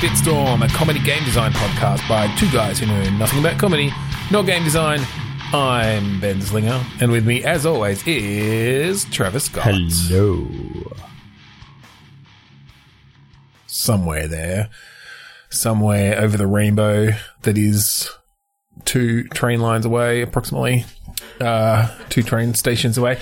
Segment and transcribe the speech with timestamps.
[0.00, 3.90] to Bitstorm, a comedy game design podcast by two guys who know nothing about comedy
[4.30, 5.00] nor game design.
[5.52, 9.64] I'm Ben Slinger, and with me, as always, is Travis Scott.
[9.64, 10.48] Hello.
[13.66, 14.70] Somewhere there,
[15.50, 17.10] somewhere over the rainbow
[17.42, 18.10] that is
[18.84, 20.84] two train lines away, approximately,
[21.40, 23.18] uh, two train stations away.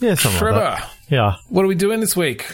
[0.00, 0.82] Yeah, Trevor, like.
[1.08, 1.36] Yeah.
[1.48, 2.44] what are we doing this week?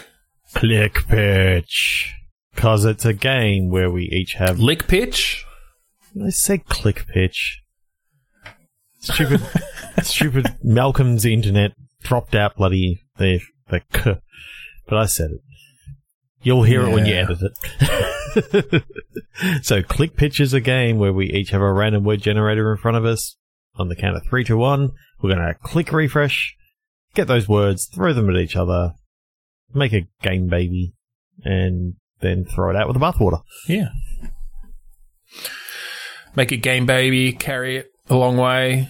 [0.54, 2.14] Click pitch.
[2.54, 4.58] Because it's a game where we each have.
[4.58, 5.44] Lick pitch?
[6.22, 7.62] I said click pitch.
[9.00, 9.40] Stupid,
[10.02, 14.18] stupid Malcolm's internet dropped out bloody the the k.
[14.86, 15.40] But I said it.
[16.42, 17.26] You'll hear it when you Yeah.
[17.30, 17.38] edit
[18.34, 18.84] it.
[19.64, 22.78] so click pitch is a game where we each have a random word generator in
[22.78, 23.36] front of us.
[23.76, 24.90] On the count of three to one,
[25.22, 26.54] we're gonna click refresh,
[27.14, 28.92] get those words, throw them at each other,
[29.72, 30.92] make a game baby,
[31.42, 33.42] and then throw it out with the bathwater.
[33.68, 33.88] Yeah.
[36.34, 38.88] Make it game baby, carry it a long way.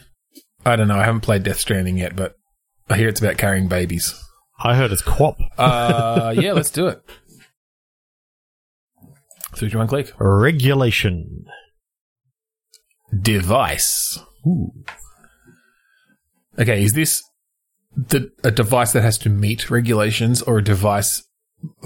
[0.65, 0.99] I don't know.
[0.99, 2.37] I haven't played Death Stranding yet, but
[2.89, 4.15] I hear it's about carrying babies.
[4.63, 5.39] I heard it's quap.
[5.59, 7.03] Uh, yeah, let's do it.
[9.55, 10.15] So, do you want to click?
[10.19, 11.47] Regulation.
[13.21, 14.19] Device.
[14.47, 14.73] Ooh.
[16.59, 17.23] Okay, is this
[17.97, 21.23] the, a device that has to meet regulations or a device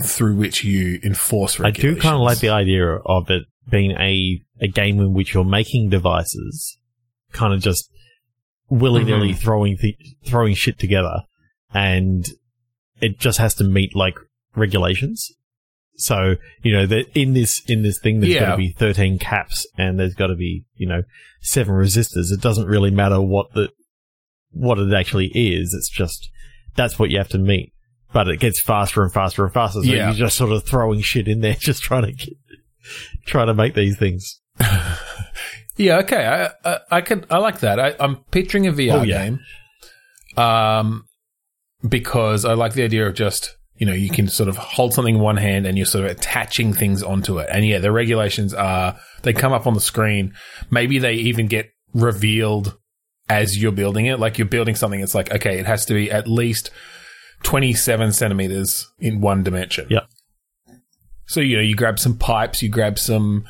[0.04, 1.96] through which you enforce regulations.
[1.96, 5.34] I do kind of like the idea of it being a, a game in which
[5.34, 6.78] you're making devices,
[7.32, 7.90] kind of just
[8.68, 9.38] willy nilly Mhm.
[9.38, 11.22] throwing th- throwing shit together,
[11.74, 12.26] and
[13.00, 14.14] it just has to meet like
[14.54, 15.30] regulations.
[15.98, 19.66] So you know that in this in this thing, there's got to be 13 caps,
[19.78, 21.02] and there's got to be you know
[21.40, 22.30] seven resistors.
[22.32, 23.70] It doesn't really matter what the
[24.50, 25.72] what it actually is.
[25.74, 26.30] It's just
[26.76, 27.72] that's what you have to meet.
[28.12, 29.80] But it gets faster and faster and faster.
[29.82, 30.06] So Yeah.
[30.06, 32.34] you're just sort of throwing shit in there, just trying to get,
[33.26, 34.40] trying to make these things.
[35.78, 36.24] Yeah, okay.
[36.64, 37.78] I I, I could I like that.
[37.78, 39.24] I, I'm picturing a VR Oh, yeah.
[39.26, 39.40] game,
[40.42, 41.04] um,
[41.86, 45.16] because I like the idea of just you know you can sort of hold something
[45.16, 47.48] in one hand and you're sort of attaching things onto it.
[47.52, 50.32] And yeah, the regulations are they come up on the screen.
[50.70, 52.74] Maybe they even get revealed
[53.28, 54.18] as you're building it.
[54.18, 56.70] Like you're building something, it's like okay, it has to be at least
[57.46, 59.86] 27 centimeters in one dimension.
[59.88, 60.08] Yep.
[61.26, 63.46] So you know you grab some pipes, you grab some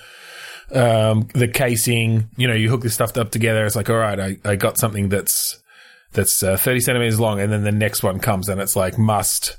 [0.70, 3.64] um, the casing, you know, you hook this stuff up together.
[3.64, 5.62] It's like, all right, I, I got something that's,
[6.12, 7.40] that's uh, 30 centimeters long.
[7.40, 9.56] And then the next one comes and it's like, must,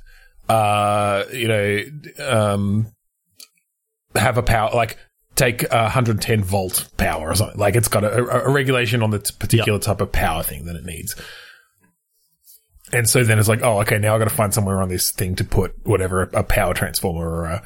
[0.49, 1.81] uh, you know,
[2.19, 2.91] um,
[4.15, 4.97] have a power, like
[5.35, 7.57] take a 110 volt power or something.
[7.57, 10.75] Like it's got a, a, regulation on the t- particular type of power thing that
[10.75, 11.15] it needs.
[12.93, 15.11] And so then it's like, oh, okay, now I've got to find somewhere on this
[15.11, 17.63] thing to put whatever, a power transformer or a,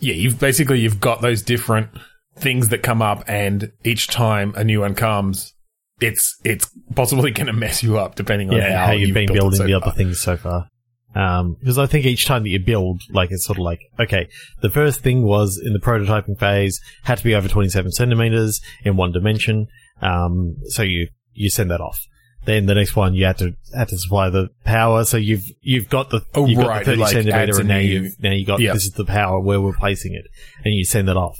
[0.00, 1.90] yeah, you've basically, you've got those different
[2.36, 5.52] things that come up and each time a new one comes,
[6.00, 9.26] it's, it's possibly going to mess you up depending on Yeah, how, how, you've been
[9.26, 10.68] built it building so the other things so far.
[11.14, 14.28] Um, because I think each time that you build, like it's sort of like, okay,
[14.62, 18.96] the first thing was in the prototyping phase had to be over 27 centimeters in
[18.96, 19.68] one dimension.
[20.02, 22.04] Um, so you, you send that off.
[22.44, 25.04] Then the next one you have to, had to supply the power.
[25.04, 28.12] So you've, you've got the, Oh, you've got the 30 like centimeter and now you've,
[28.22, 28.74] now you got, Yep.
[28.74, 30.26] this is the power where we're placing it
[30.64, 31.38] and you send that off.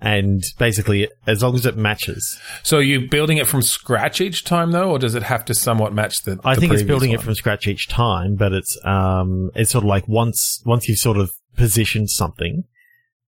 [0.00, 4.42] And basically, as long as it matches, So are you building it from scratch each
[4.44, 6.40] time though, or does it have to somewhat match the?
[6.44, 7.20] I the think it's building one?
[7.20, 10.98] it from scratch each time, but it's um it's sort of like once once you've
[10.98, 12.64] sort of positioned something,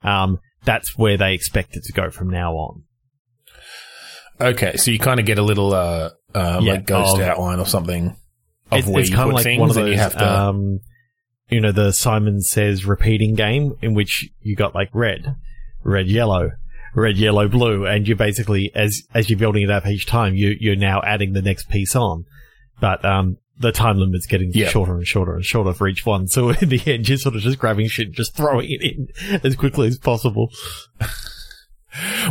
[0.03, 2.83] um that's where they expect it to go from now on.
[4.41, 7.59] Okay, so you kind of get a little, uh, uh, Yeah, like ghost of- outline
[7.61, 8.17] or something
[8.71, 10.27] of It's, where it's you kind put of like one of those you have to.
[10.41, 10.81] um
[11.51, 15.37] you know the Simon says repeating game in which you got like red,
[15.83, 16.51] red yellow,
[16.95, 20.57] red yellow blue, and you're basically as as you're building it up each time, you
[20.59, 22.25] you're now adding the next piece on,
[22.81, 23.37] but um.
[23.57, 24.67] The time limit's getting Yeah.
[24.69, 26.27] shorter and shorter and shorter for each one.
[26.27, 29.41] So in the end, you're sort of just grabbing shit, and just throwing it in
[29.45, 30.51] as quickly as possible.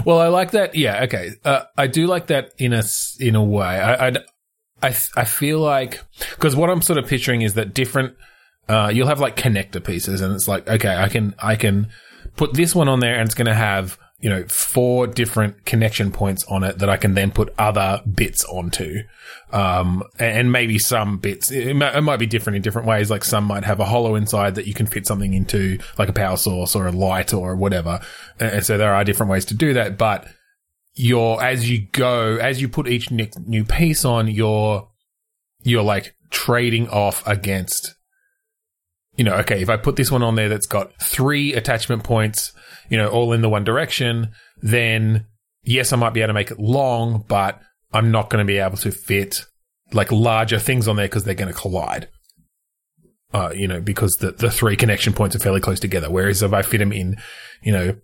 [0.06, 0.75] Well, I like that.
[0.75, 1.31] Yeah, okay.
[1.44, 2.83] Uh, I do like that in a
[3.19, 3.65] in a way.
[3.65, 4.18] I I'd,
[4.81, 6.01] I I feel like
[6.31, 8.15] because what I'm sort of picturing is that different.
[8.68, 11.89] Uh, you'll have like connector pieces, and it's like okay, I can I can
[12.36, 16.10] put this one on there, and it's going to have you know four different connection
[16.10, 19.02] points on it that I can then put other bits onto.
[19.52, 23.12] Um, and maybe some bits it might, it might be different in different ways.
[23.12, 26.14] Like some might have a hollow inside that you can fit something into, like a
[26.14, 28.00] power source or a light or whatever.
[28.40, 29.98] And so there are different ways to do that.
[29.98, 30.26] But
[30.94, 34.88] you're as you go, as you put each new piece on, you're
[35.64, 37.94] you're like trading off against
[39.18, 42.54] you know, okay, if I put this one on there that's got three attachment points,
[42.89, 44.31] you know, all in the one direction,
[44.62, 45.25] then
[45.63, 47.59] yes, I might be able to make it long, but
[47.91, 49.45] I'm not going to be able to fit
[49.91, 52.07] like larger things on there because they're going to collide.
[53.33, 56.09] Uh, you know, because the, the three connection points are fairly close together.
[56.09, 57.18] Whereas if I fit them in,
[57.63, 57.95] you know,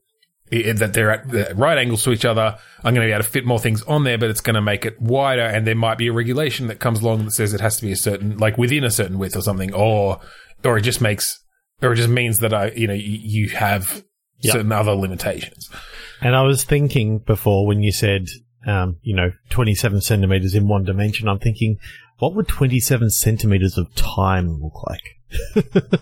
[0.52, 3.24] i- that they're at the right angles to each other, I'm going to be able
[3.24, 5.44] to fit more things on there, but it's going to make it wider.
[5.44, 7.92] And there might be a regulation that comes along that says it has to be
[7.92, 10.20] a certain, like within a certain width or something, or,
[10.64, 11.44] or it just makes,
[11.80, 14.04] or it just means that I, you know, you, you have
[14.42, 14.54] Yep.
[14.54, 15.70] certain other limitations.
[16.22, 18.28] And I was thinking before when you said,
[18.66, 21.78] um, you know, 27 centimeters in one dimension, I'm thinking,
[22.20, 26.02] what would 27 centimeters of time look like?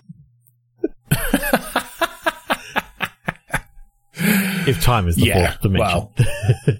[4.66, 5.88] if time is the Yeah, fourth dimension.
[5.88, 6.12] well,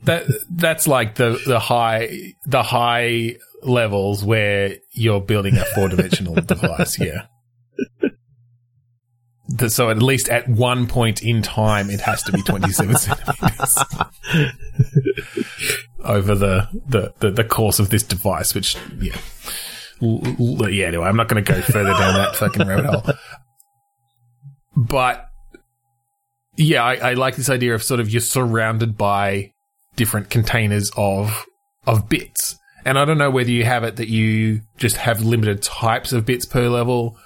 [0.05, 6.35] that that's like the the high the high levels where you're building a four dimensional
[6.47, 6.99] device.
[6.99, 7.27] Yeah.
[9.59, 13.79] The- So at least at one point in time, it has to be 27 centimeters
[16.05, 19.17] over the, the, the, the course of this device, which, yeah.
[20.03, 23.15] L- l- yeah, anyway, I'm not going to go further down that fucking rabbit hole.
[24.77, 25.29] But
[26.57, 29.53] yeah, I, I like this idea of sort of you're surrounded by
[29.97, 31.45] different containers of
[31.87, 32.57] of bits.
[32.85, 36.25] And I don't know whether you have it that you just have limited types of
[36.25, 37.19] bits per level,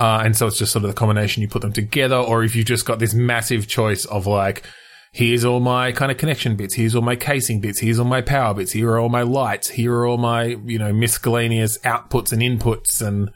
[0.00, 2.54] uh, and so it's just sort of the combination you put them together, or if
[2.54, 4.64] you've just got this massive choice of like,
[5.12, 8.20] here's all my kind of connection bits, here's all my casing bits, here's all my
[8.20, 12.32] power bits, here are all my lights, here are all my you know miscellaneous outputs
[12.32, 13.30] and inputs, and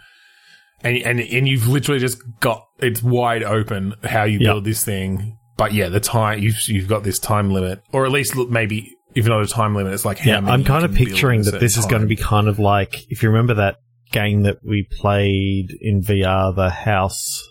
[0.83, 4.47] and and and you've literally just got it's wide open how you Yep.
[4.47, 5.39] build this thing.
[5.57, 8.97] But yeah, the time you've you've got this time limit, or at least look, maybe
[9.15, 9.93] even not a time limit.
[9.93, 12.17] It's like how Yeah, I'm kind of picturing that this certain is going to be
[12.17, 13.77] kind of like if you remember that
[14.13, 17.43] game that we played in VR, the house,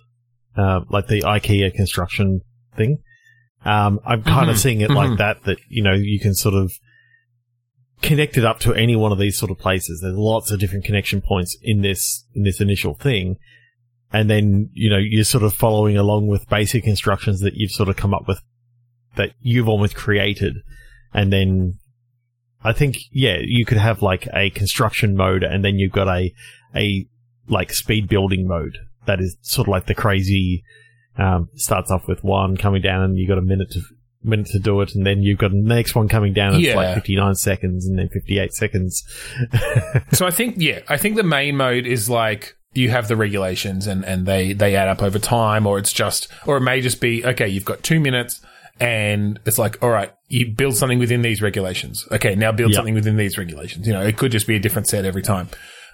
[0.56, 2.42] uh, like the IKEA construction
[2.76, 3.00] thing.
[3.64, 4.96] Um, I'm kind of Mhm, seeing it mhm.
[4.96, 5.44] like that.
[5.44, 6.72] That you know you can sort of
[8.02, 10.02] connect it up to any one of these sort of places.
[10.02, 13.38] There's lots of different connection points in this in this initial thing.
[14.14, 17.88] And then, you know, you're sort of following along with basic instructions that you've sort
[17.88, 18.42] of come up with
[19.16, 20.58] that you've almost created.
[21.14, 21.80] And then
[22.64, 26.34] I think, yeah, you could have like a construction mode and then you've got a,
[26.76, 27.08] a
[27.48, 30.64] like speed building mode that is sort of like the crazy,
[31.18, 33.82] um, starts off with one coming down and you've got a minute to,
[34.24, 34.94] minute to do it.
[34.94, 37.98] And then you've got the next one coming down and it's like 59 seconds and
[37.98, 39.04] then 58 seconds.
[40.14, 43.88] So I think, yeah, I think the main mode is like you have the regulations
[43.88, 47.02] and, and they, they add up over time, or it's just, or it may just
[47.02, 48.42] be, okay, you've got two minutes
[48.80, 52.08] and it's like, all right, you build something within these regulations.
[52.12, 52.78] Okay, now build Yeah.
[52.78, 53.86] something within these regulations.
[53.86, 55.50] You know, it could just be a different set every time.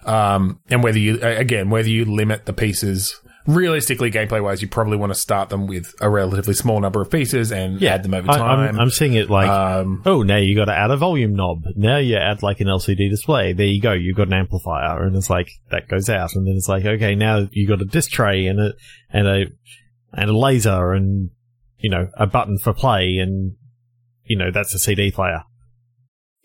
[0.05, 4.95] Um, and whether you, again, whether you limit the pieces, realistically, gameplay wise, you probably
[4.95, 8.29] want to start them with a relatively small number of pieces and add them over
[8.29, 8.59] I, time.
[8.59, 11.63] I'm, I'm seeing it like, um, oh, now you got to add a volume knob.
[11.75, 13.53] Now you add like an LCD display.
[13.53, 13.93] There you go.
[13.93, 17.15] You've got an amplifier, and it's like that goes out, and then it's like, okay,
[17.15, 18.73] now you got a disc tray and a
[19.09, 19.45] and a
[20.13, 21.31] and a laser, and
[21.79, 23.55] you know a button for play, and
[24.27, 25.43] you know that's a CD player.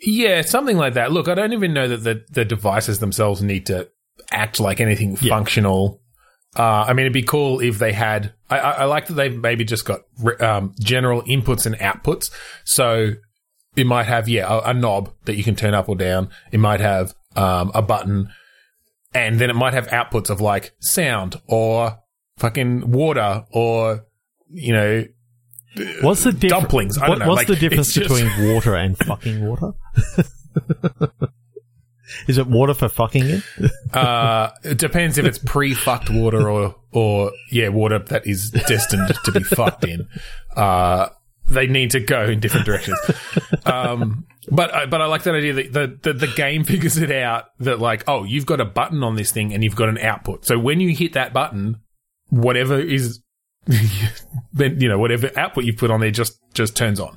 [0.01, 1.13] Yeah, something like that.
[1.13, 3.89] Look, I don't even know that the, the devices themselves need to
[4.33, 5.31] act like anything Yeah.
[5.31, 6.01] functional.
[6.59, 8.35] Uh, I mean, it'd be cool if they had.
[8.51, 10.01] I, I, I like that they've maybe just got
[10.41, 12.31] um, general inputs and outputs.
[12.65, 13.13] So
[13.77, 16.29] it might have, yeah, a, a knob that you can turn up or down.
[16.51, 18.29] It might have um, a button,
[19.15, 21.99] and then it might have outputs of like sound or
[22.39, 24.05] fucking water or
[24.49, 25.05] you know
[26.03, 26.63] What's the difference?
[26.63, 26.99] dumplings.
[26.99, 27.29] I don't know.
[27.29, 29.73] what's Like, the difference just- between water and fucking water?
[32.29, 33.43] Is it water for fucking it?
[33.93, 39.31] Uh, it depends if it's pre-fucked water or, or yeah, water that is destined to
[39.33, 40.09] be fucked in.
[40.57, 41.09] Uh,
[41.51, 42.99] they need to go in different directions.
[43.67, 47.11] Um, but I- but I like that idea that the, the the game figures it
[47.13, 49.99] out that like oh you've got a button on this thing and you've got an
[49.99, 50.47] output.
[50.47, 51.81] So when you hit that button,
[52.31, 53.21] whatever is
[54.53, 57.17] then you know whatever output you put on there just just turns on.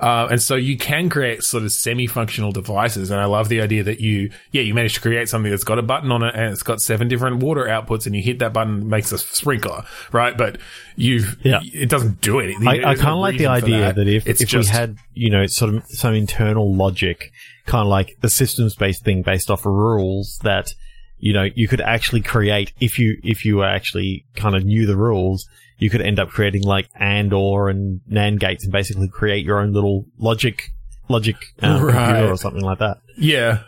[0.00, 3.12] Uh, and so you can create sort of semi-functional devices.
[3.12, 5.78] And I love the idea that you, yeah, you manage to create something that's got
[5.78, 8.52] a button on it and it's got seven different water outputs and you hit that
[8.52, 10.36] button, it makes a sprinkler, right?
[10.36, 10.58] But
[10.96, 11.60] you've, Yeah.
[11.62, 12.66] it doesn't do anything.
[12.66, 15.30] I, I kind of like the idea that, if, it's if just, we had, you
[15.30, 17.30] know, sort of some internal logic,
[17.66, 20.74] kind of like a systems based thing based off of rules that,
[21.18, 24.96] you know, you could actually create if you, if you actually kind of knew the
[24.96, 25.48] rules,
[25.82, 29.58] you could end up creating like and or and NAND gates and basically create your
[29.60, 30.70] own little logic,
[31.08, 31.94] logic um, Right.
[32.06, 32.98] computer or something like that.
[33.18, 33.62] yeah.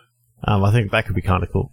[0.47, 1.73] Um, I think that could be kind of cool.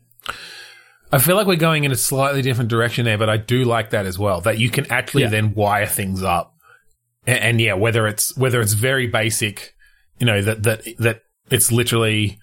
[1.12, 3.90] I feel like we're going in a slightly different direction there, but I do like
[3.90, 4.40] that as well.
[4.42, 5.30] That you can actually Yeah.
[5.30, 6.54] then wire things up,
[7.28, 9.74] and, and yeah, whether it's whether it's very basic,
[10.20, 12.40] you know that that that it's literally,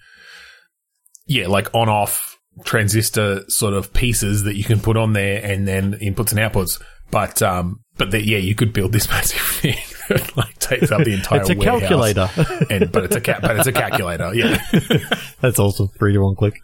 [1.25, 5.67] yeah, like on off transistor sort of pieces that you can put on there, and
[5.67, 6.79] then inputs and outputs.
[7.09, 9.77] But um, but that yeah, you could build this massive thing
[10.07, 11.41] that like takes up the entire.
[11.41, 12.27] it's a calculator.
[12.71, 14.33] and but it's a ca- but it's a calculator.
[14.33, 14.57] Yeah,
[15.41, 15.89] That's awesome.
[15.99, 16.55] Three to one click.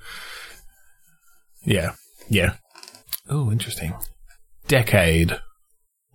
[1.64, 1.92] yeah,
[2.30, 2.56] yeah.
[3.30, 3.94] Oh, interesting.
[4.68, 5.40] Decade.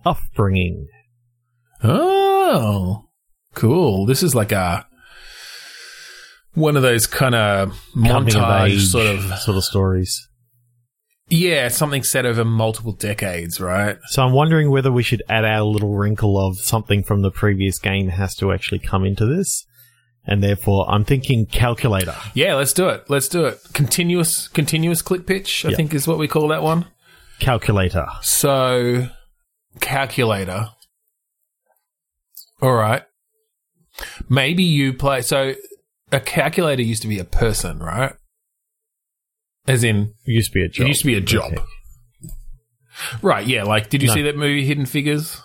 [0.05, 0.87] Upbringing.
[1.83, 3.05] Oh,
[3.53, 4.05] cool.
[4.05, 4.85] This is like a
[6.53, 10.27] one of those kind of montage sort of sort of stories.
[11.31, 13.97] Yeah, something set over multiple decades, right?
[14.09, 17.79] So I'm wondering whether we should add our little wrinkle of something from the previous
[17.79, 19.65] game has to actually come into this.
[20.23, 22.15] And therefore, I'm thinking calculator.
[22.35, 23.05] Yeah, let's do it.
[23.09, 23.59] Let's do it.
[23.73, 25.77] Continuous continuous click pitch, I Yeah.
[25.77, 26.85] think is what we call that one.
[27.39, 28.05] Calculator.
[28.21, 29.07] So,
[29.79, 30.69] calculator.
[32.61, 33.03] All right.
[34.29, 35.23] Maybe you play.
[35.23, 35.55] So,
[36.11, 38.13] a calculator used to be a person, right?
[39.67, 40.85] As in, It used to be a job.
[40.85, 41.53] it used to be a job.
[41.53, 41.63] Okay.
[43.21, 43.63] Right, yeah.
[43.63, 44.13] Like, did you No.
[44.13, 45.39] see that movie, Hidden Figures?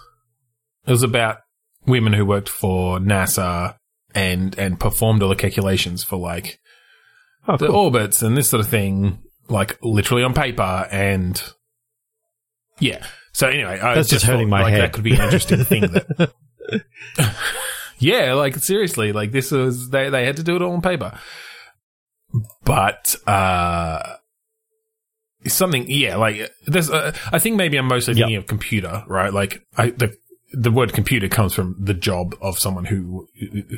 [0.87, 1.39] It was about
[1.87, 3.77] women who worked for NASA
[4.15, 6.59] and and performed all the calculations for like
[7.49, 7.77] Oh, the cool.
[7.77, 9.19] orbits and this sort of thing,
[9.49, 11.41] like literally on paper and
[12.81, 13.07] yeah.
[13.33, 14.83] So anyway, I That's just hurting thought, my like, head.
[14.83, 15.83] That could be an interesting thing.
[15.83, 16.33] That,
[17.99, 21.19] yeah, like seriously, like this was they they had to do it all on paper,
[22.65, 24.17] but uh.
[25.47, 26.91] Something, yeah, like there's.
[26.91, 28.19] Uh, I think maybe I'm mostly Yep.
[28.25, 29.33] thinking of computer, right?
[29.33, 30.17] Like I, the
[30.53, 33.29] the word computer comes from the job of someone who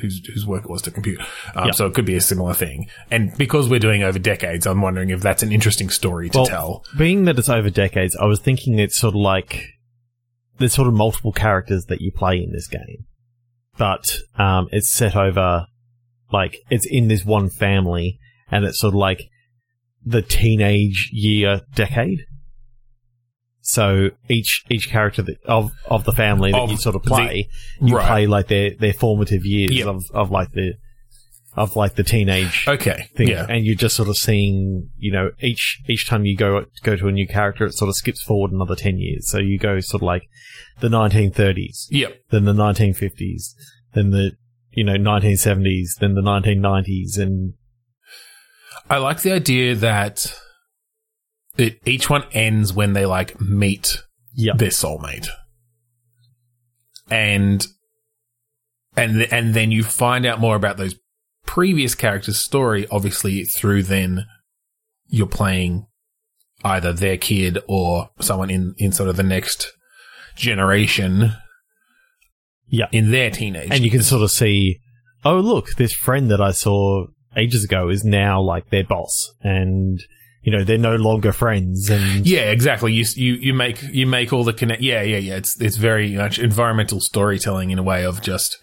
[0.01, 1.19] whose whose work it was to compute.
[1.53, 1.71] Um, Yeah.
[1.73, 2.87] So it could be a similar thing.
[3.11, 6.47] And because we're doing over decades, I'm wondering if that's an interesting story to Well,
[6.47, 6.85] tell.
[6.97, 9.67] Being that it's over decades, I was thinking it's sort of like
[10.57, 13.05] there's sort of multiple characters that you play in this game,
[13.77, 15.67] but um, it's set over
[16.31, 18.17] like it's in this one family,
[18.51, 19.21] and it's sort of like
[20.05, 22.19] the teenage year decade.
[23.61, 27.09] So each each character that, of of the family that Of you sort of the-
[27.09, 27.49] play,
[27.81, 28.07] you right.
[28.07, 29.87] play like their their formative years Yep.
[29.87, 30.73] of of like the
[31.55, 35.31] of like the teenage Okay, thing, yeah, and you're just sort of seeing, you know,
[35.41, 38.51] each each time you go go to a new character, it sort of skips forward
[38.51, 39.29] another ten years.
[39.29, 40.23] So you go sort of like
[40.79, 43.53] the 1930s, yep, then the 1950s,
[43.93, 44.31] then the
[44.71, 47.53] you know 1970s, then the 1990s, and
[48.89, 50.33] I like the idea that
[51.57, 53.97] it, each one ends when they like meet
[54.33, 55.27] yeah, their soulmate,
[57.11, 57.65] and
[58.95, 60.95] and th- and then you find out more about those
[61.45, 62.87] previous characters' story.
[62.89, 64.25] Obviously, through then
[65.07, 65.85] you're playing
[66.63, 69.71] either their kid or someone in in sort of the next
[70.35, 71.33] generation.
[72.71, 72.85] Yeah.
[72.91, 74.79] in their teenage, and you can sort of see,
[75.25, 79.99] oh look, this friend that I saw ages ago is now like their boss, and
[80.41, 82.93] you know they're no longer friends, and Yeah, exactly.
[82.93, 84.81] You you you make you make all the connect.
[84.81, 85.35] Yeah, yeah, yeah.
[85.35, 88.57] It's it's very much environmental storytelling in a way of just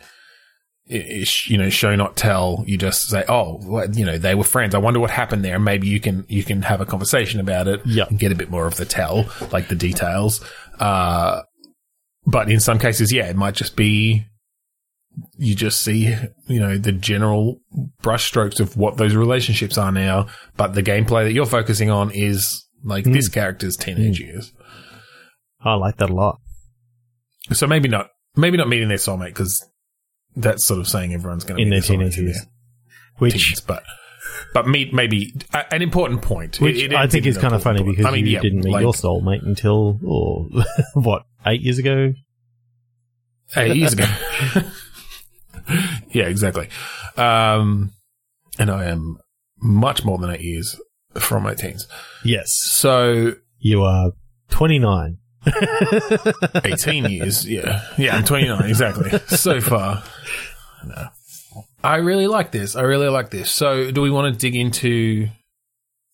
[0.89, 2.63] you know show not tell.
[2.67, 4.75] You just say, oh, you know, they were friends.
[4.75, 5.59] I wonder what happened there.
[5.59, 7.81] Maybe you can you can have a conversation about it.
[7.85, 8.05] Yeah.
[8.09, 10.45] and get a bit more of the tell, like the details.
[10.79, 11.43] Uh,
[12.27, 14.27] but in some cases, yeah, it might just be
[15.39, 16.15] you just see
[16.47, 17.61] you know the general
[18.03, 20.27] brushstrokes of what those relationships are now.
[20.57, 23.13] But the gameplay that you're focusing on is like Mm.
[23.15, 24.53] this character's teenage years.
[25.61, 26.39] I like that a lot.
[27.53, 29.65] So maybe not, maybe not meeting their soulmate because
[30.37, 32.47] that's sort of saying everyone's going to in their teenage in years, their
[33.19, 33.83] which teens, but
[34.53, 36.61] but meet maybe a, an important point.
[36.61, 38.13] Which It- it I think in is kind of funny important because.
[38.13, 40.49] I mean, you yeah, didn't meet like, your soulmate until oh,
[40.95, 42.13] what eight years ago.
[43.57, 44.05] eight years ago.
[46.11, 46.69] yeah, exactly.
[47.17, 47.93] Um,
[48.59, 49.19] and I am
[49.61, 50.81] much more than eight years
[51.15, 51.87] from my teens.
[52.25, 54.13] Yes, So you are
[54.51, 55.19] twenty nine.
[56.65, 57.49] 18 years.
[57.49, 57.83] Yeah.
[57.97, 58.69] Yeah, I'm 29.
[58.69, 59.11] Exactly.
[59.29, 60.03] So far.
[60.85, 61.09] No.
[61.85, 62.75] I really like this.
[62.75, 63.53] I really like this.
[63.53, 65.29] So, do we want to dig into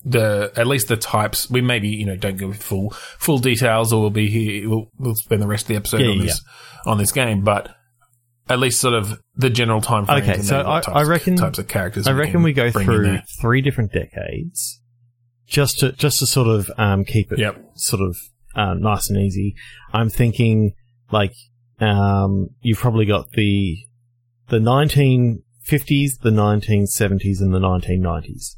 [0.05, 1.49] the at least the types?
[1.49, 4.69] We maybe you know don't go with full full details, or we'll be here.
[4.69, 6.45] We'll, we'll spend the rest of the episode Yeah, on yeah, this
[6.85, 7.75] on this game, but
[8.49, 10.23] at least sort of the general time frame.
[10.23, 12.07] Okay, so I- I reckon- types of characters.
[12.07, 14.81] I reckon can we go through three different decades,
[15.47, 17.71] just to just to sort of um, keep it Yep.
[17.75, 18.17] sort of
[18.55, 19.55] um, nice and easy.
[19.93, 20.73] I'm thinking
[21.11, 21.33] like
[21.81, 23.79] um, you've probably got the
[24.49, 28.57] the 1950s, the 1970s, and the 1990s.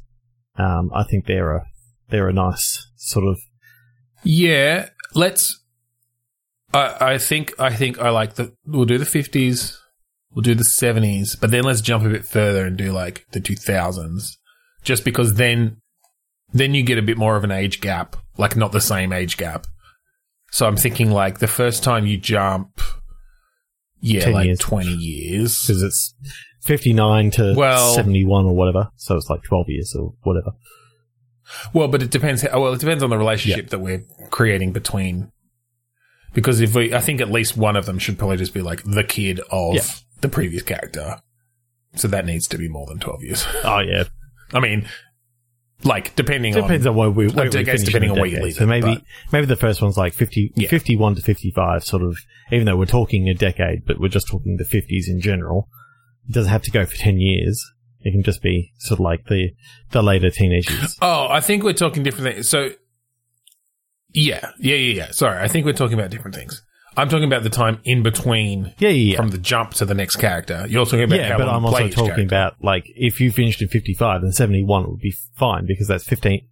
[0.57, 1.65] Um, I think they're a
[2.09, 3.39] they're a nice sort of.
[4.23, 5.61] Yeah, let's.
[6.73, 8.53] I I think I think I like the.
[8.65, 9.79] We'll do the fifties.
[10.31, 13.39] We'll do the seventies, but then let's jump a bit further and do like the
[13.39, 14.37] two thousands,
[14.83, 15.77] just because then,
[16.51, 19.37] then you get a bit more of an age gap, like not the same age
[19.37, 19.65] gap.
[20.51, 22.81] So I'm thinking like the first time you jump,
[24.01, 24.59] yeah, like years.
[24.59, 25.61] twenty years.
[25.61, 26.13] because it's
[26.63, 28.89] 59 to Well- 71 or whatever.
[28.95, 30.51] So it's like 12 years or whatever.
[31.73, 32.41] Well, but it depends.
[32.41, 35.31] How, well, it depends on the relationship that we're creating between.
[36.35, 38.83] Because if we, I think at least one of them should probably just be like
[38.83, 39.83] the kid of Yeah.
[40.21, 41.17] the previous character.
[41.95, 43.43] So that needs to be more than twelve years.
[43.63, 44.03] Oh, yeah.
[44.53, 44.87] I mean,
[45.83, 46.91] like depending Depends on.
[46.91, 49.45] on where we, where I we guess depending on where you leave So maybe, maybe
[49.45, 50.67] the first one's like 50, Yeah.
[50.69, 52.17] 51 to 55 sort of,
[52.51, 55.67] even though we're talking a decade, but we're just talking the 50s in general.
[56.29, 57.63] It doesn't have to go for 10 years.
[58.01, 59.51] It can just be sort of like the,
[59.91, 60.95] the later teenage years.
[61.01, 62.49] Oh, I think we're talking different things.
[62.49, 62.71] So,
[64.15, 65.11] yeah, yeah, yeah, yeah.
[65.11, 66.61] Sorry, I think we're talking about different things.
[66.97, 69.17] I'm talking about the time in between Yeah, yeah, yeah.
[69.17, 70.65] from the jump to the next character.
[70.69, 72.21] You're talking about yeah, but I'm also talking character.
[72.23, 76.47] about like if you finished in 55, then 71 would be fine because that's 15,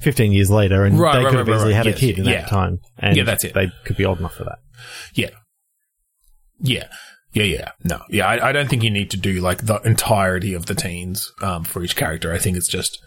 [0.00, 1.86] 15 years later, and Right, they right, could have right, easily right.
[1.86, 3.52] had a kid in that time, and Yeah, that's it.
[3.54, 4.58] They could be old enough for that.
[5.14, 5.30] Yeah.
[6.60, 6.86] Yeah.
[7.32, 7.70] Yeah, yeah.
[7.84, 8.02] No.
[8.10, 11.32] Yeah, I, I don't think you need to do like the entirety of the teens
[11.42, 12.32] um, for each character.
[12.32, 12.98] I think it's just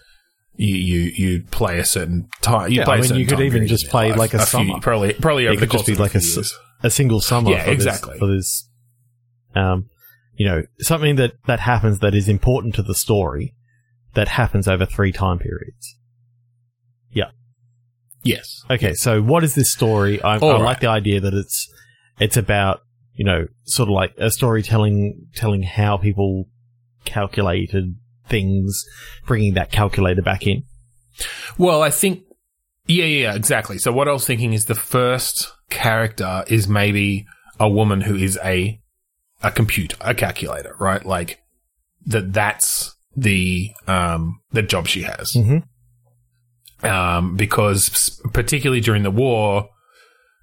[0.56, 2.72] you you, you play a certain time.
[2.72, 4.20] You Yeah, play I a certain you could even just play life.
[4.20, 4.80] like a few- summer.
[4.80, 6.90] probably probably over It the could just be of like a a few s- a
[6.90, 7.52] single summer.
[7.52, 8.20] Yeah, for this- exactly.
[8.20, 8.70] for this,
[9.56, 9.88] um,
[10.36, 13.54] you know, something that that happens that is important to the story
[14.14, 15.98] that happens over three time periods.
[17.12, 17.32] Yeah.
[18.24, 18.64] Yes.
[18.70, 20.22] Okay, so what is this story?
[20.22, 21.68] I, I All like the idea that it's
[22.20, 22.82] it's about
[23.16, 26.46] you know sort of like a storytelling telling how people
[27.06, 27.96] calculated
[28.34, 28.84] things,
[29.28, 30.64] bringing that calculator back in.
[31.58, 32.24] Well, I think
[32.88, 33.78] yeah, yeah, exactly.
[33.78, 37.26] So what I was thinking is the first character is maybe
[37.60, 38.80] a woman who is a
[39.42, 41.06] a computer, a calculator, right?
[41.06, 41.40] Like
[42.08, 45.34] that that's the um the job she has.
[45.38, 45.60] Mm-hmm.
[46.86, 49.70] um, because particularly during the war,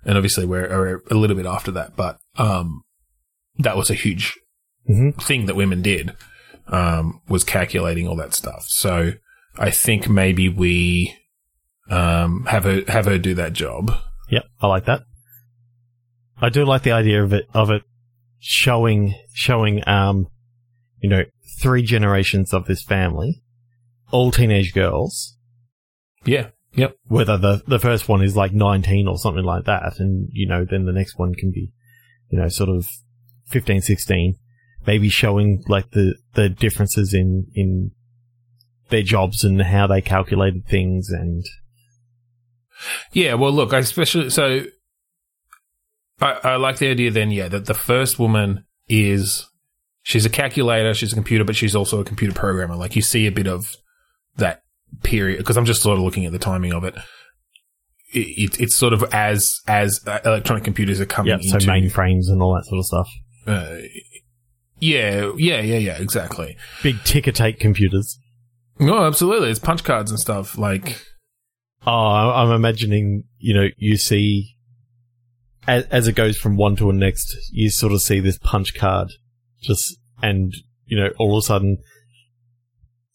[0.04, 2.82] and obviously we're, we're a little bit after that, but um,
[3.58, 4.34] that was a huge
[4.88, 5.22] Mhm.
[5.22, 6.16] thing that women did
[6.70, 8.64] um, was calculating all that stuff.
[8.66, 9.12] So
[9.56, 11.14] I think maybe we
[11.90, 13.92] um, have her have her do that job.
[14.30, 15.02] Yep, I like that.
[16.40, 17.82] I do like the idea of it of it
[18.38, 20.26] showing showing um
[21.00, 21.24] you know
[21.60, 23.42] three generations of this family,
[24.10, 25.36] all teenage girls.
[26.24, 26.48] Yeah.
[26.74, 26.96] Yep.
[27.08, 30.64] Whether the the first one is like nineteen or something like that, and you know
[30.64, 31.72] then the next one can be,
[32.28, 32.86] you know, sort of
[33.48, 34.36] 15, 16,
[34.86, 37.90] maybe showing like the the differences in in
[38.88, 41.44] their jobs and how they calculated things and
[43.12, 44.64] Yeah, well, look, I especially so
[46.20, 49.46] I, I like the idea then, yeah, that the first woman is
[50.02, 52.76] she's a calculator, she's a computer, but she's also a computer programmer.
[52.76, 53.76] Like you see a bit of
[54.36, 54.62] that
[55.02, 56.94] period because I'm just sort of looking at the timing of it.
[58.12, 61.66] It, it, it's sort of as as uh, electronic computers are coming yeah, so into
[61.68, 63.08] mainframes and all that sort of stuff.
[63.46, 63.76] uh,
[64.80, 66.56] yeah, yeah, yeah, yeah, exactly.
[66.82, 68.18] Big ticker tape computers.
[68.78, 69.50] No, absolutely.
[69.50, 70.56] It's punch cards and stuff.
[70.56, 71.04] Like,
[71.86, 74.56] Oh, I'm imagining, you know, you see,
[75.66, 78.74] as, as it goes from one to the next, you sort of see this punch
[78.74, 79.08] card
[79.62, 80.52] just, and,
[80.84, 81.78] you know, all of a sudden,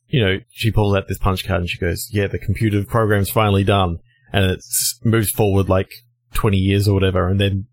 [0.07, 3.29] you know, she pulls out this punch card and she goes, yeah, the computer program's
[3.29, 3.97] finally done.
[4.33, 4.61] And it
[5.03, 5.89] moves forward like
[6.33, 7.27] 20 years or whatever.
[7.27, 7.67] And then,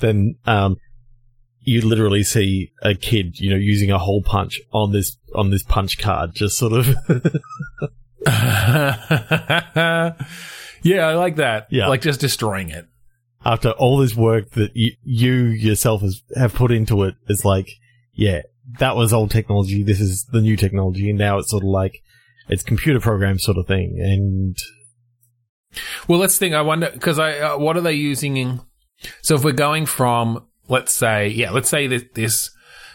[0.00, 0.76] then, um,
[1.64, 5.62] you literally see a kid, you know, using a hole punch on this, on this
[5.62, 6.88] punch card, just sort of,
[10.82, 11.66] yeah, I like that.
[11.70, 11.88] Yeah.
[11.88, 12.86] like just destroying it.
[13.44, 17.68] after all this work that you, you yourself has, have put into it, it's like,
[18.12, 18.42] yeah,
[18.78, 19.82] that was old technology.
[19.82, 21.08] This is the new technology.
[21.10, 22.02] And now it's sort of like,
[22.48, 23.98] it's computer program sort of thing.
[24.00, 24.56] And
[26.08, 26.54] Well, let's think.
[26.54, 28.60] I wonder because I uh, what are they using in?
[29.22, 32.50] So if we're going from let's say yeah, let's say that this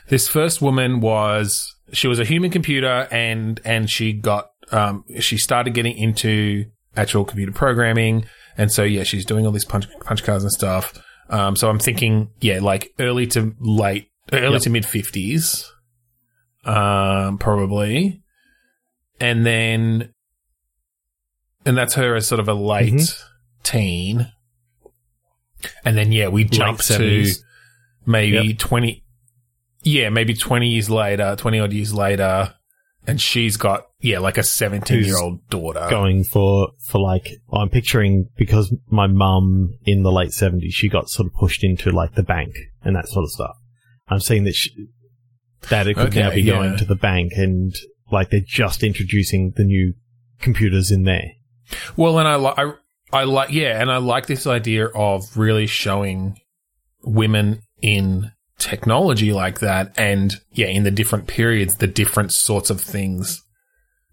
[0.10, 5.38] this first woman was she was a human computer and and she got um she
[5.38, 8.26] started getting into actual computer programming
[8.58, 10.94] and so yeah she's doing all these punch punch cards and stuff.
[11.30, 14.62] Um, so I'm thinking yeah like early to late early Yep.
[14.64, 15.72] to mid fifties,
[16.66, 18.22] um probably,
[19.20, 20.14] and then
[21.66, 23.24] and that's her as sort of a late Mhm.
[23.64, 24.32] teen.
[25.84, 27.44] And then yeah, we jump to 70s.
[28.08, 28.58] Maybe Yep.
[28.58, 29.04] twenty.
[29.84, 32.56] Yeah, maybe twenty years later, twenty odd years later,
[33.06, 35.86] and she's got yeah, like a seventeen year old daughter.
[35.90, 41.10] going for for like I'm picturing because my mum in the late seventies she got
[41.10, 43.56] sort of pushed into like the bank and that sort of stuff.
[44.08, 44.72] I'm seeing that she,
[45.70, 46.54] that it could Okay, now be yeah.
[46.54, 47.74] going to the bank and
[48.12, 49.94] like they're just introducing the new
[50.40, 51.32] computers in there.
[51.98, 52.72] Well, and I like, I,
[53.12, 56.38] I like, yeah, and I like this idea of really showing
[57.04, 62.82] women in technology like that, and yeah, in the different periods, the different sorts of
[62.82, 63.44] things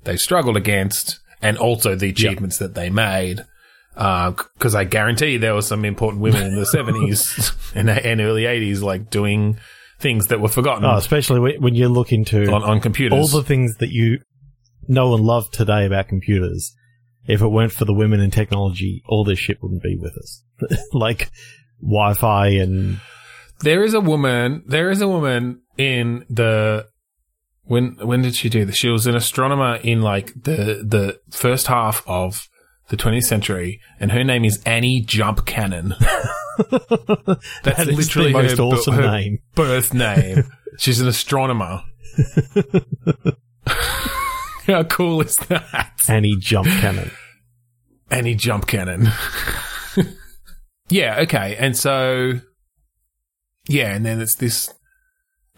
[0.05, 3.45] they struggled against, and also the achievements that they made.
[3.97, 8.47] Uh, because I guarantee there were some important women in the seventies and, and early
[8.47, 9.59] eighties, like doing
[10.01, 13.17] things that were forgotten Oh, especially when when you look into on, on computers.
[13.17, 14.19] all the things that you
[14.89, 16.75] know and love today about computers.
[17.27, 20.43] If it weren't for the women in technology, all this shit wouldn't be with us.
[20.93, 21.31] like
[21.81, 23.01] Wi-Fi and
[23.65, 24.63] There is a woman.
[24.67, 26.87] There is a woman in the
[27.65, 28.77] when when did she do this?
[28.77, 32.49] She was an astronomer in like the the first half of
[32.91, 35.95] the 20th century, and her name is Annie Jump Cannon.
[36.59, 36.69] That's
[37.63, 39.39] That literally the most her, awesome her name.
[39.55, 40.45] birth name.
[40.79, 41.83] She's an astronomer.
[44.67, 45.93] How cool is that?
[46.09, 47.11] Annie Jump Cannon.
[48.11, 49.09] Annie Jump Cannon.
[50.91, 51.57] yeah, okay.
[51.59, 52.41] And so,
[53.69, 54.73] yeah, and then it's this.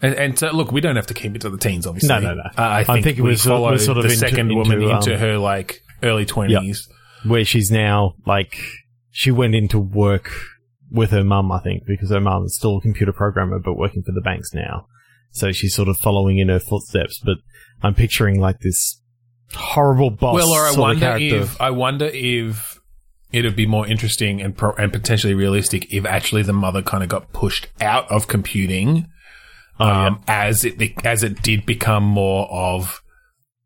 [0.01, 2.09] And, and so, look, we don't have to keep it to the teens, obviously.
[2.09, 2.43] No, no, no.
[2.43, 4.51] Uh, I think, think it we was sort- follow was sort of the into- second
[4.51, 6.87] into, woman into um, her like early twenties.
[7.25, 8.59] where she's now like
[9.11, 10.29] she went into work
[10.91, 14.11] with her mum, I think, because her mum's still a computer programmer but working for
[14.11, 14.87] the banks now.
[15.31, 17.19] So she's sort of following in her footsteps.
[17.19, 17.37] But
[17.81, 19.01] I'm picturing like this
[19.53, 20.35] horrible boss.
[20.35, 22.76] Well, or I wonder if I wonder if
[23.31, 27.09] it'd be more interesting and pro- and potentially realistic if actually the mother kind of
[27.09, 29.07] got pushed out of computing.
[29.79, 30.05] Oh, yeah.
[30.07, 33.01] um, as it be- as it did become more of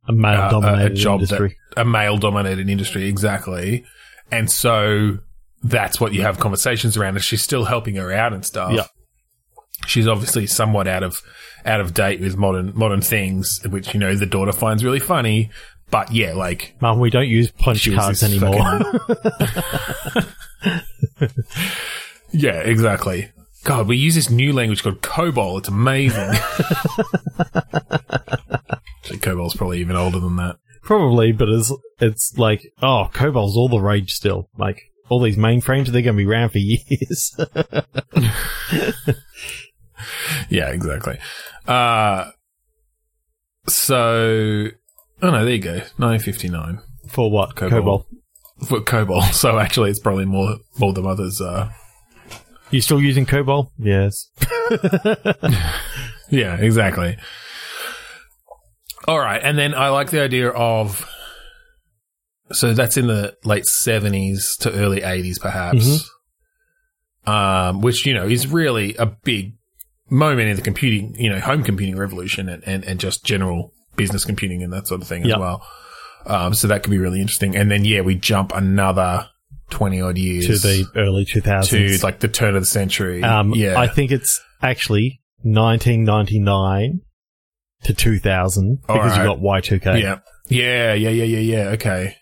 [0.07, 1.55] a male uh, dominated job industry.
[1.75, 3.85] that a male dominated industry exactly
[4.29, 5.19] and so
[5.63, 8.87] that's what you have conversations around and she's still helping her out and stuff Yeah.
[9.85, 11.21] she's obviously somewhat out of
[11.65, 15.49] out of date with modern modern things which you know the daughter finds really funny
[15.91, 18.55] but yeah like Mum, we don't use punch cards anymore.
[22.31, 23.29] yeah exactly
[23.63, 26.19] god we use this new language called cobol it's amazing
[29.03, 33.69] Actually, cobol's probably even older than that Probably, but it's it's like oh, COBOL's all
[33.69, 34.49] the rage still.
[34.57, 37.35] Like all these mainframes, they're going to be around for years.
[40.49, 41.19] Yeah, exactly.
[41.67, 42.31] Uh,
[43.67, 44.67] so,
[45.21, 45.81] oh no, there you go.
[45.97, 47.55] Nine fifty nine for what?
[47.55, 47.71] COBOL.
[47.71, 48.05] COBOL.
[48.67, 49.21] for COBOL.
[49.33, 51.41] So actually, it's probably more more the mother's.
[51.41, 51.71] Uh,
[52.69, 53.71] You still using COBOL?
[53.77, 54.27] Yes.
[56.29, 57.17] yeah, exactly.
[59.07, 61.07] All right, and then I like the idea of.
[62.51, 66.09] So that's in the late seventies to early eighties, perhaps.
[67.25, 69.53] Um, which you know is really a big
[70.09, 74.25] moment in the computing, you know, home computing revolution and, and, and just general business
[74.25, 75.35] computing and that sort of thing Yep.
[75.35, 75.67] as well.
[76.25, 77.55] Um, so that could be really interesting.
[77.55, 79.27] And then yeah, we jump another
[79.69, 81.69] twenty odd years to the early 2000s.
[81.99, 83.23] to like the turn of the century.
[83.23, 87.01] um, yeah, I think it's actually 1999
[87.83, 89.17] to 2000 because Alright.
[89.17, 90.01] you got Y2K.
[90.01, 90.19] Yeah.
[90.49, 91.69] Yeah, yeah, yeah, yeah, yeah.
[91.71, 92.15] Okay.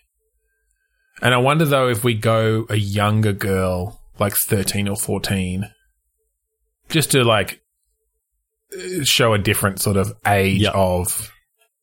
[1.20, 5.64] And I wonder though if we go a younger girl, like 13 or 14,
[6.88, 7.60] just to like
[8.74, 10.70] uh, show a different sort of age Yeah.
[10.70, 11.30] of,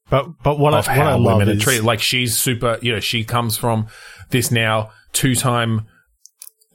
[0.09, 1.83] But but what I, of what I love women are is treated.
[1.83, 3.87] Like she's super, you know, she comes from
[4.29, 5.87] this now two time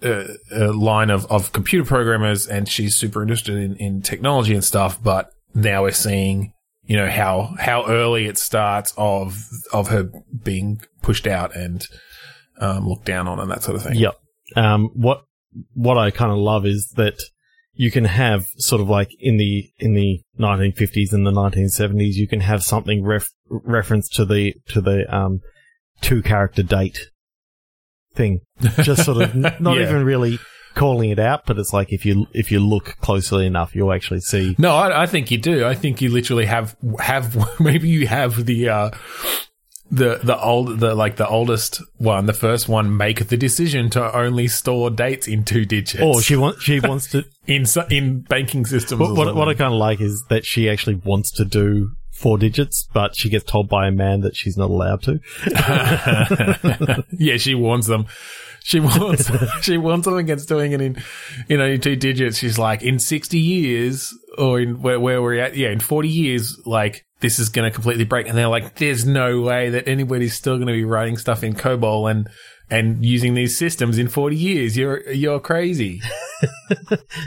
[0.03, 4.65] uh, uh, line of, of computer programmers and she's super interested in, in technology and
[4.65, 5.03] stuff.
[5.03, 10.11] But now we're seeing, you know, how, how early it starts of, of her
[10.43, 11.87] being pushed out and,
[12.59, 13.95] um, looked down on and that sort of thing.
[13.95, 14.15] Yep.
[14.57, 15.25] Um, what
[15.75, 17.23] what I kind of love is that
[17.75, 22.29] you can have sort of like in the in the 1950s and the 1970s, you
[22.29, 25.41] can have something ref- reference to the to the um,
[26.01, 26.99] two character date
[28.15, 28.41] thing.
[28.83, 29.83] Just sort of not Yeah.
[29.83, 30.39] even really
[30.75, 34.21] calling it out, but it's like if you if you look closely enough, you'll actually
[34.21, 34.55] see.
[34.59, 35.67] No, I, I think you do.
[35.67, 38.91] I think you literally have have maybe you have the uh,
[39.91, 44.17] the the old the like the oldest one, the first one, make the decision to
[44.17, 46.03] only store dates in two digits.
[46.03, 47.25] Or she wants she wants to.
[47.47, 49.01] in so- in banking systems.
[49.01, 52.39] What, what, what I kind of like is that she actually wants to do four
[52.39, 55.21] digits, but she gets told by a man that she's not allowed to.
[57.19, 58.07] yeah, she warns them.
[58.65, 59.31] She warns
[59.63, 61.03] she warns them against doing it in
[61.49, 62.39] you know in two digits.
[62.39, 66.59] She's like in sixty years or in where where we're at yeah in forty years
[66.65, 68.29] like this is going to completely break.
[68.29, 71.55] And they're like, there's no way that anybody's still going to be writing stuff in
[71.55, 72.29] COBOL and,
[72.69, 74.77] and using these systems in 40 years.
[74.77, 76.03] You're, you're crazy.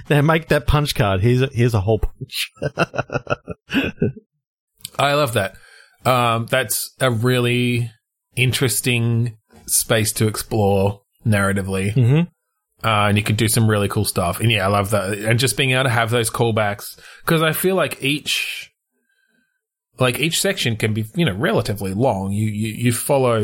[0.09, 1.21] Now make that punch card.
[1.21, 2.51] Here's a, here's a hole punch.
[4.99, 5.55] I love that.
[6.05, 7.91] Um, that's a really
[8.35, 11.93] interesting space to explore narratively.
[11.93, 12.21] mm-hmm.
[12.83, 14.39] Uh, and you could do some really cool stuff.
[14.39, 15.17] And yeah, I love that.
[15.17, 18.71] And just being able to have those callbacks because I feel like each,
[19.99, 22.31] like each section can be, you know, relatively long.
[22.31, 23.37] You, you, you follow,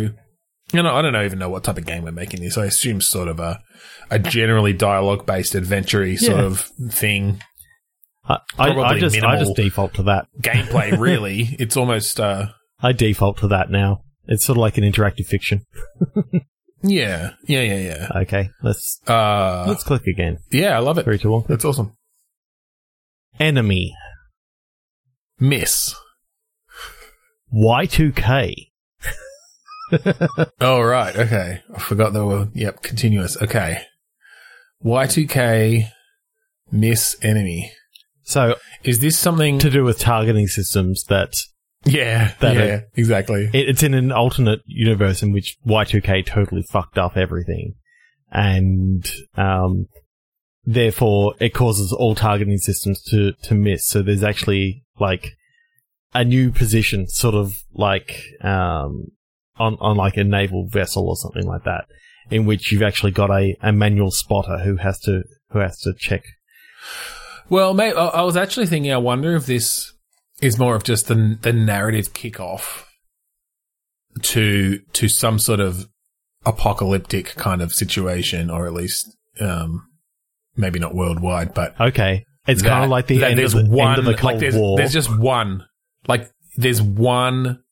[0.73, 2.57] you know, I don't even know what type of game we're making this.
[2.57, 3.61] I assume sort of a,
[4.09, 6.45] a generally dialogue based adventure sort Yeah.
[6.45, 6.59] of
[6.91, 7.41] thing.
[8.23, 10.27] I, I, I just I just default to that.
[10.39, 11.55] Gameplay, really.
[11.59, 12.47] It's almost, uh,
[12.79, 14.03] I default to that now.
[14.27, 15.65] It's sort of like an interactive fiction.
[16.83, 18.07] yeah, yeah, yeah, yeah.
[18.21, 20.37] Okay, let's Uh, let's click again.
[20.51, 21.03] yeah, I love it.
[21.03, 21.43] Three, two, one.
[21.47, 21.93] That's awesome.
[23.39, 23.93] Enemy
[25.39, 25.95] Miss.
[27.53, 28.53] Y2K.
[30.61, 31.13] Oh, right.
[31.17, 31.61] Okay.
[31.75, 33.35] I forgot there were, yep, continuous.
[33.41, 33.81] Okay.
[34.85, 35.89] Y2K
[36.71, 37.71] miss enemy.
[38.23, 41.33] So Is this something to do with targeting systems that
[41.83, 42.33] Yeah.
[42.39, 43.49] that yeah, are- exactly.
[43.53, 47.73] it, it's in an alternate universe in which Y2K totally fucked up everything,
[48.31, 49.87] and um,
[50.63, 53.85] therefore it causes all targeting systems to to miss.
[53.87, 55.31] So there's actually like
[56.13, 59.07] a new position, sort of like um,
[59.57, 61.85] on on like a naval vessel or something like that,
[62.29, 65.93] in which you've actually got a, a manual spotter who has to who has to
[65.97, 66.23] check.
[67.49, 69.91] Well, mate, I, I was actually thinking, I wonder if this
[70.41, 72.85] is more of just the, the narrative kickoff
[74.21, 75.87] to, to some sort of
[76.45, 79.85] apocalyptic kind of situation, or at least, um,
[80.55, 83.99] maybe not worldwide, but Okay, it's kind of like the end of the, one, end
[83.99, 84.77] of the Cold like there's, War.
[84.77, 85.65] There's just one,
[86.07, 87.63] like there's one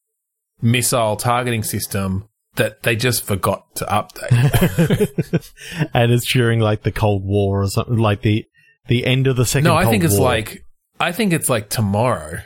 [0.62, 5.50] missile targeting system that they just forgot to update.
[5.94, 8.46] and it's during like the Cold War or something, like the
[8.88, 9.66] the end of the second.
[9.66, 10.28] no, I Cold think it's War.
[10.28, 10.66] like
[11.00, 12.40] I think it's like tomorrow.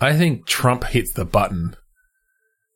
[0.00, 1.76] I think Trump hits the button,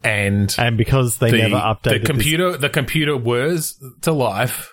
[0.04, 2.56] and and because they the, never updated the this- computer.
[2.56, 4.72] The computer whirs to life.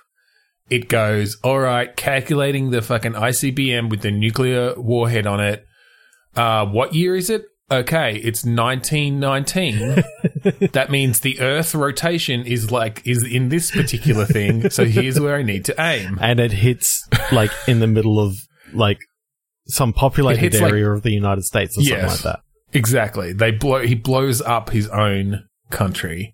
[0.69, 5.63] It goes all right, calculating the fucking ICBM with the nuclear warhead on it.
[6.35, 7.43] Uh, what year is it?
[7.71, 10.03] Okay, it's 1919.
[10.73, 14.69] that means the Earth rotation is like is in this particular thing.
[14.69, 16.19] So here's where I need to aim.
[16.21, 18.35] and it hits like in the middle of
[18.73, 18.99] like
[19.67, 22.39] some populated hits, like- area of the United States or something like that.
[22.73, 23.33] Exactly.
[23.33, 23.79] They blow.
[23.81, 26.33] He blows up his own country.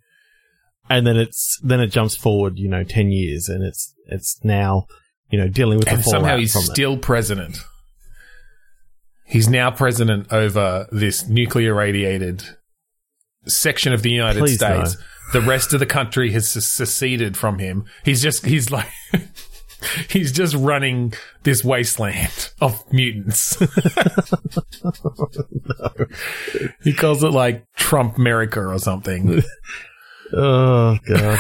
[0.90, 4.88] And then it's then it jumps forward, you know, ten years, and it's it's now
[5.30, 7.58] you know dealing with and the fallout somehow he's still president.
[9.32, 12.44] He's now president over this nuclear radiated
[13.46, 14.98] section of the United Please States.
[15.32, 17.86] The rest of the country has seceded from him.
[18.04, 18.90] He's just he's like
[20.10, 21.14] he's just running
[21.44, 23.58] this wasteland of mutants.
[26.84, 29.44] He calls it like Trump America or something.
[30.34, 31.40] Oh god,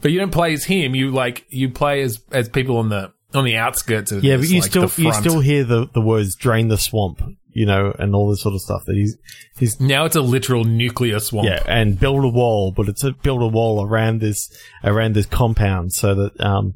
[0.00, 0.94] but you don't play as him.
[0.94, 4.48] You like you play as as people on the on the outskirts of yeah, but
[4.48, 8.14] you like, still you still hear the the words "drain the swamp," you know, and
[8.14, 9.16] all this sort of stuff that he's
[9.58, 11.48] he's Now it's a literal nuclear swamp.
[11.48, 14.50] Yeah, and build a wall, but it's a build a wall around this
[14.82, 16.74] around this compound so that um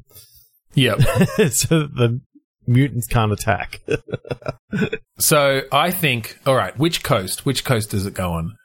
[0.73, 1.01] Yep.
[1.51, 2.21] so that the
[2.67, 3.81] mutants can't attack.
[5.19, 7.45] so I think, all right, which coast?
[7.45, 8.55] Which coast does it go on?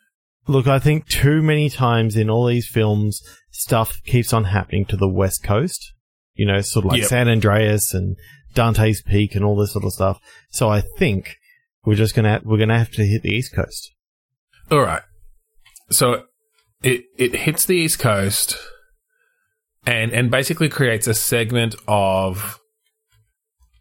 [0.46, 4.96] Look, I think too many times in all these films, stuff keeps on happening to
[4.96, 5.93] the west coast.
[6.34, 7.08] You know, sort of like Yep.
[7.08, 8.16] San Andreas and
[8.54, 10.18] Dante's Peak and all this sort of stuff.
[10.50, 11.36] So I think
[11.84, 13.92] we're just gonna we're gonna have to hit the east coast.
[14.70, 15.02] All right.
[15.90, 16.24] So
[16.82, 18.56] it it hits the east coast
[19.86, 22.58] and and basically creates a segment of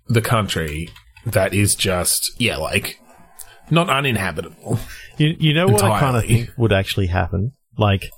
[0.08, 0.90] the country
[1.26, 3.00] that is just yeah, like
[3.72, 4.80] not uninhabitable.
[5.18, 7.54] You you know what I kind of think would actually happen?
[7.78, 8.10] Like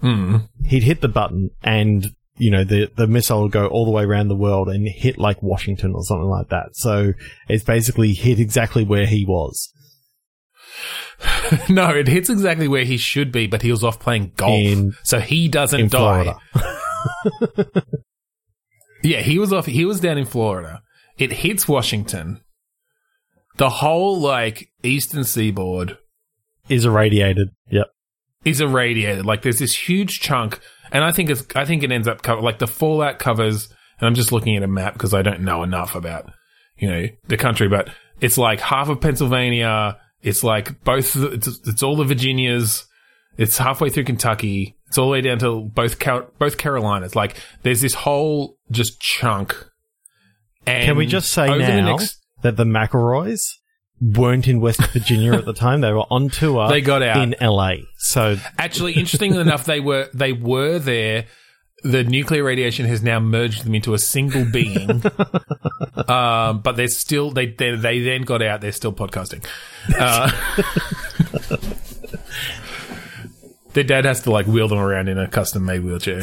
[0.00, 0.36] Hmm.
[0.64, 4.04] he'd hit the button and you know the the missile will go all the way
[4.04, 6.70] around the world and hit like Washington or something like that.
[6.74, 7.12] So
[7.48, 9.72] it's basically hit exactly where he was
[11.68, 14.92] no, it hits exactly where he should be, but he was off playing golf, In-
[15.02, 16.34] so he doesn't die.
[19.02, 19.66] Yeah, he was off.
[19.66, 20.82] He was down in Florida.
[21.18, 22.40] It hits Washington.
[23.56, 25.98] The whole like eastern seaboard
[26.68, 27.48] Is irradiated.
[27.70, 27.86] Yep.
[28.44, 29.24] is irradiated.
[29.24, 30.60] Like there's this huge chunk,
[30.92, 31.44] and I think it's.
[31.54, 33.68] I think it ends up cover like the fallout covers.
[34.00, 36.30] And I'm just looking at a map because I don't know enough about
[36.76, 37.88] you know the country, but
[38.20, 41.12] it's like half of Pennsylvania It's like both.
[41.14, 42.84] the- It's, it's all the Virginias.
[43.36, 44.76] It's halfway through Kentucky.
[44.88, 47.14] It's all the way down to both Car- both Carolinas.
[47.16, 49.54] Like there's this whole just chunk.
[50.66, 53.42] And Can we just say now next- that the McElroys
[54.00, 55.80] weren't in West Virginia at the time?
[55.80, 56.68] They were on tour.
[56.68, 57.22] They got out.
[57.22, 57.74] in LA.
[57.96, 61.26] So Actually, interestingly enough, they were they were there.
[61.84, 64.90] The nuclear radiation has now merged them into a single being.
[66.08, 68.60] um, but they're still they, they they then got out.
[68.60, 69.44] They're still podcasting.
[69.96, 70.28] Uh,
[73.74, 76.22] their dad has to like wheel them around in a custom made wheelchair.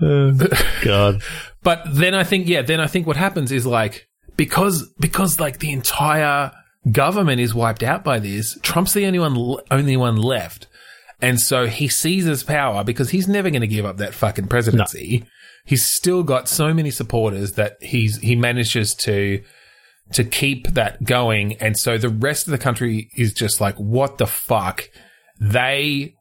[0.82, 1.22] God,
[1.64, 5.58] But then I think, yeah, then I think what happens is like because because like
[5.58, 6.52] the entire
[6.90, 8.58] government is wiped out by this.
[8.62, 10.66] Trump's the only one only one left,
[11.20, 15.24] and so he seizes power because he's never going to give up that fucking presidency.
[15.64, 19.42] He's still got so many supporters that he's he manages to
[20.12, 24.18] to keep that going, and so the rest of the country is just like, what
[24.18, 24.90] the fuck?
[25.40, 26.14] They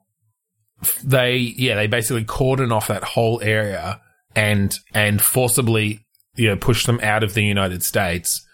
[1.04, 4.02] they yeah they basically cordon off that whole area
[4.36, 8.46] and and forcibly you know push them out of the United States.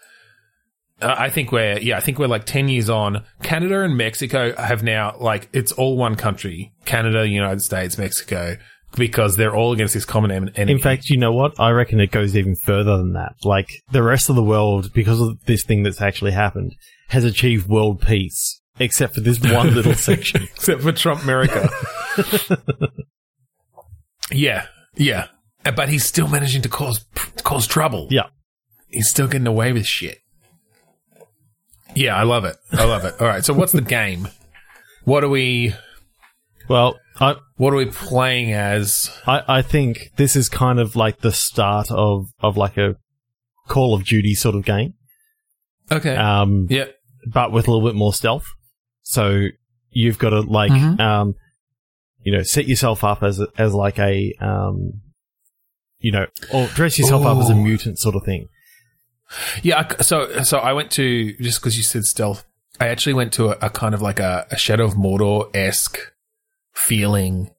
[1.00, 3.24] Uh, I think we're yeah I think we're like ten years on.
[3.42, 6.72] Canada and Mexico have now like it's all one country.
[6.84, 8.56] Canada, United States, Mexico
[8.96, 10.72] because they're all against this common enemy.
[10.72, 11.58] In fact, you know what?
[11.58, 13.34] I reckon it goes even further than that.
[13.44, 16.74] Like the rest of the world, because of this thing that's actually happened,
[17.08, 20.42] has achieved world peace, except for this one little section.
[20.42, 21.68] except for Trump America.
[24.32, 24.66] yeah,
[24.96, 25.28] yeah,
[25.70, 27.04] but he's still managing to cause
[27.42, 28.08] cause trouble.
[28.10, 28.28] Yeah.
[28.88, 30.18] he's still getting away with shit.
[31.94, 32.56] Yeah, I love it.
[32.72, 33.14] I love it.
[33.20, 34.28] All right, so what's the game?
[35.04, 35.74] What are we?
[36.68, 39.10] Well, I, What are we playing as?
[39.26, 42.96] I, I think this is kind of like the start of, of like a
[43.66, 44.94] Call of Duty sort of game.
[45.90, 46.14] Okay.
[46.14, 46.86] Um, yeah.
[47.26, 48.46] but with a little bit more stealth.
[49.02, 49.46] So
[49.90, 51.00] you've got to like, Mhm.
[51.00, 51.34] um,
[52.22, 55.00] you know, set yourself up as a, as like a, um,
[56.00, 58.48] you know, or dress yourself up as a mutant sort of thing.
[59.62, 62.44] Yeah, so so I went to just because you said stealth.
[62.80, 65.98] I actually went to a, a kind of like a, a Shadow of Mordor esque
[66.72, 67.50] feeling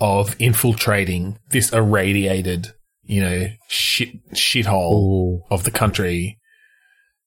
[0.00, 2.72] of infiltrating this irradiated,
[3.04, 6.38] you know, shit shithole of the country.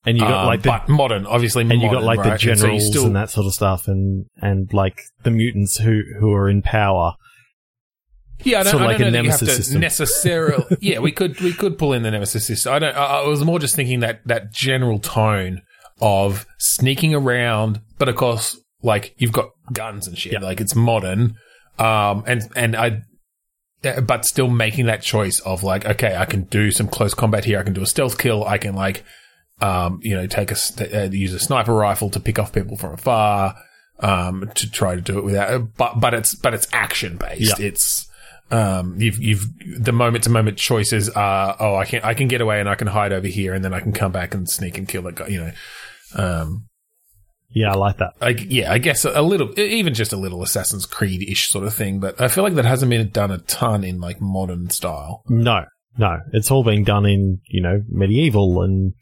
[0.06, 2.39] And you got Um, like the, but modern, obviously, and you modern, got like right?
[2.39, 5.77] the And so generals still- and that sort of stuff, and and like the mutants
[5.77, 7.15] who who are in power.
[8.43, 9.82] Yeah, I don't, Sort of I like don't know that you have to system.
[9.82, 10.78] necessarily.
[10.82, 12.73] yeah, we could we could pull in the nemesis system.
[12.73, 12.95] I don't.
[12.95, 15.62] I, I was more just thinking that that general tone
[16.02, 20.41] of sneaking around, but of course, like you've got guns and shit.
[20.41, 21.36] Like it's modern,
[21.80, 23.02] um, and and I.
[23.84, 27.45] uh, But still making that choice of like, okay, I can do some close combat
[27.45, 27.60] here.
[27.60, 28.45] I can do a stealth kill.
[28.45, 29.04] I can like,
[29.62, 30.58] um, you know, take a
[31.06, 33.56] uh, use a sniper rifle to pick off people from afar,
[34.00, 35.76] um, to try to do it without.
[35.76, 37.60] But but it's but it's action based.
[37.60, 38.08] It's
[38.51, 39.45] um, you've you've
[39.79, 42.75] the moment to moment choices are oh I can I can get away and I
[42.75, 45.15] can hide over here and then I can come back and sneak and kill that
[45.15, 45.27] guy.
[45.27, 45.51] You know,
[46.15, 46.67] um,
[47.49, 48.13] Yeah, I like that.
[48.21, 51.73] I, yeah, I guess a little, even just a little Assassin's Creed ish sort of
[51.73, 51.99] thing.
[51.99, 55.23] But I feel like that hasn't been done a ton in like modern style.
[55.29, 55.65] No,
[55.97, 58.93] no, it's all being done in you know medieval and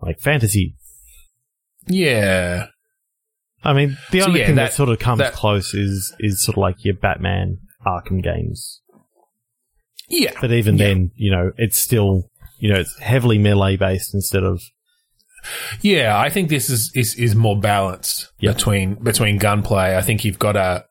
[0.00, 0.74] like fantasy.
[1.88, 2.66] Yeah,
[3.64, 6.14] I mean, the So, only yeah, thing that, that- sort of comes that- close is
[6.20, 8.80] is sort of like your Batman Arkham games.
[10.08, 10.86] yeah, But even Yeah.
[10.88, 14.60] then, you know, it's still you know it's heavily melee based instead of
[15.80, 16.16] yeah.
[16.18, 18.54] I think this is is, is more balanced Yep.
[18.56, 19.96] between between gunplay.
[19.96, 20.84] I think you've got a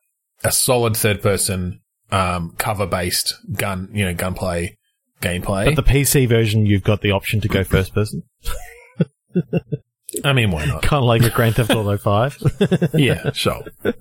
[0.44, 4.76] a solid third person um, cover based gun, you know, gunplay
[5.22, 5.64] gameplay.
[5.64, 8.24] But the PC version, you've got the option to go first person,
[10.24, 10.82] I mean, why not?
[10.82, 12.36] kind of like a Grand Theft Auto Five.
[12.94, 13.62] yeah, sure.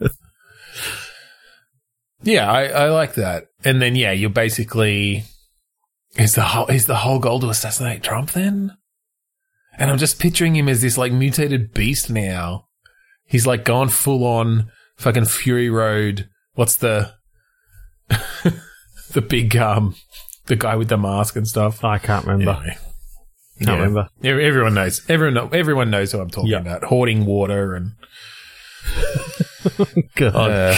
[2.23, 3.47] yeah, I, I like that.
[3.63, 5.23] And then yeah, you're basically
[6.17, 8.75] is the whole is the whole goal to assassinate Trump then?
[9.77, 12.67] And I'm just picturing him as this like mutated beast now.
[13.25, 16.27] He's like gone full on fucking Fury Road.
[16.53, 17.13] What's the
[19.11, 19.95] the big um
[20.47, 21.83] the guy with the mask and stuff?
[21.83, 22.51] I can't remember.
[22.61, 22.77] Anyway.
[23.59, 23.75] Can't Yeah.
[23.75, 24.07] remember.
[24.23, 25.01] Everyone knows.
[25.09, 26.59] Everyone know, everyone knows who I'm talking Yeah.
[26.59, 26.83] about.
[26.85, 27.91] Hoarding water and
[30.15, 30.35] God.
[30.35, 30.75] uh,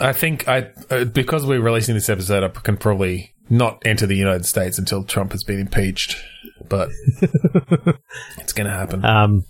[0.00, 4.16] I think I uh, because we're releasing this episode, I can probably not enter the
[4.16, 6.16] United States until Trump has been impeached,
[6.68, 6.88] but
[8.38, 9.04] it's going to happen.
[9.04, 9.44] Um,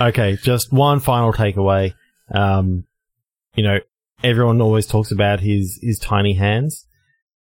[0.00, 1.94] okay, just one final takeaway.
[2.32, 2.84] Um,
[3.54, 3.78] you know,
[4.22, 6.86] everyone always talks about his his tiny hands,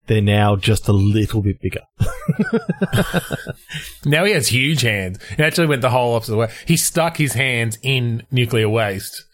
[0.07, 1.82] they're now just a little bit bigger.
[4.05, 5.20] Now he has huge hands.
[5.36, 6.49] He actually went the whole opposite way.
[6.65, 9.26] He stuck his hands in nuclear waste,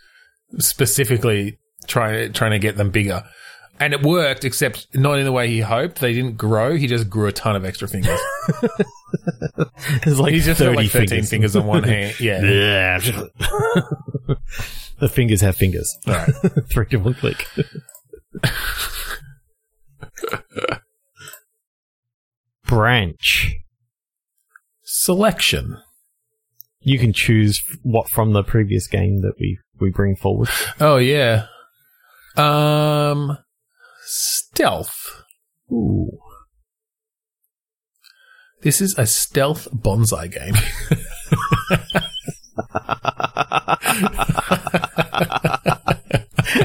[0.58, 3.24] specifically trying trying to get them bigger.
[3.80, 6.00] And it worked, except not in the way he hoped.
[6.00, 6.76] They didn't grow.
[6.76, 8.20] He just grew a ton of extra fingers.
[10.06, 11.30] There's like He's just got 30 like 13 fingers.
[11.30, 12.16] fingers on one hand.
[12.20, 12.42] Yeah.
[12.44, 13.00] Yeah.
[15.00, 15.92] the fingers have fingers.
[16.08, 16.30] All right.
[16.72, 17.46] Three to one click.
[22.66, 23.56] Branch.
[24.84, 25.78] Selection.
[26.82, 30.50] You can choose what from the previous game that we, we bring forward.
[30.80, 31.48] Oh yeah.
[32.36, 33.38] Um,
[34.06, 35.24] stealth.
[35.72, 36.20] Ooh.
[38.62, 40.56] This is a stealth bonsai game.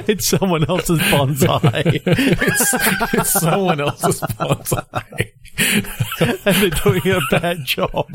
[0.06, 2.00] it's someone else's bonsai.
[2.06, 5.32] it's, it's someone else's bonsai.
[6.46, 8.06] and they're doing a bad job.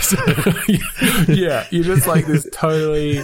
[0.00, 0.16] So,
[1.28, 3.22] yeah, you're just like this totally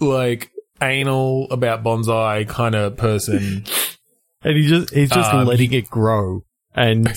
[0.00, 0.50] like
[0.82, 3.64] anal about bonsai kind of person.
[4.42, 6.42] and he just he's just Um, letting it grow.
[6.74, 7.08] And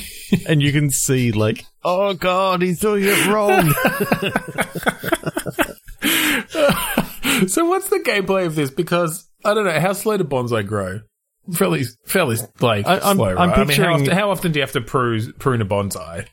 [0.48, 3.72] and you can see like, oh god, he's doing it wrong.
[7.48, 8.70] so what's the gameplay of this?
[8.70, 11.00] Because I don't know how slow do bonsai grow.
[11.54, 13.34] Fairly, fairly like I- I'm- slow.
[13.36, 13.38] I'm Right?
[13.38, 16.26] I mean, how picturing- often, how often do you have to prune, prune a bonsai?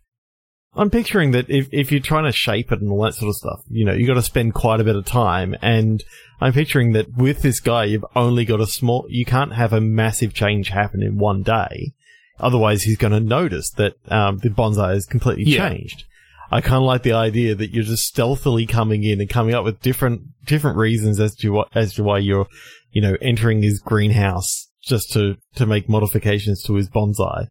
[0.78, 3.36] I'm picturing that if, if you're trying to shape it and all that sort of
[3.36, 5.56] stuff, you know, you got to spend quite a bit of time.
[5.62, 6.04] And
[6.40, 9.82] I'm picturing that with this guy, you've only got a small, you can't have a
[9.82, 11.94] massive change happen in one day.
[12.40, 15.70] Otherwise, he's going to notice that um, the bonsai has completely Yeah.
[15.70, 16.04] changed.
[16.52, 19.66] I kind of like the idea that you're just stealthily coming in and coming up
[19.66, 22.48] with different different reasons as to what as to why you're,
[22.92, 27.48] you know, entering his greenhouse just to to make modifications to his bonsai.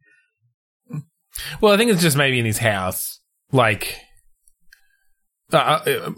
[1.61, 3.16] Well, I think it's just maybe in his house,
[3.57, 3.97] like,
[5.53, 6.11] uh, uh,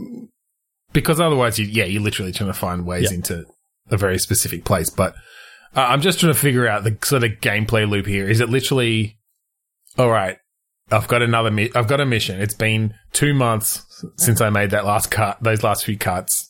[0.92, 3.16] because otherwise, you, yeah, you're literally trying to find ways Yeah.
[3.16, 3.44] into
[3.90, 4.90] a very specific place.
[4.90, 5.14] But
[5.76, 8.28] uh, I'm just trying to figure out the sort of gameplay loop here.
[8.28, 9.18] Is it literally,
[9.96, 10.38] all right?
[10.90, 11.50] I've got another.
[11.50, 12.40] Mi- I've got a mission.
[12.40, 13.84] It's been two months
[14.16, 15.36] since I made that last cut.
[15.42, 16.47] Those last few cuts.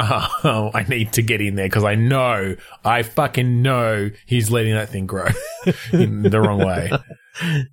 [0.42, 4.74] Oh, I need to get in there because I know, I fucking know he's letting
[4.74, 5.28] that thing grow
[5.92, 6.90] in the wrong way.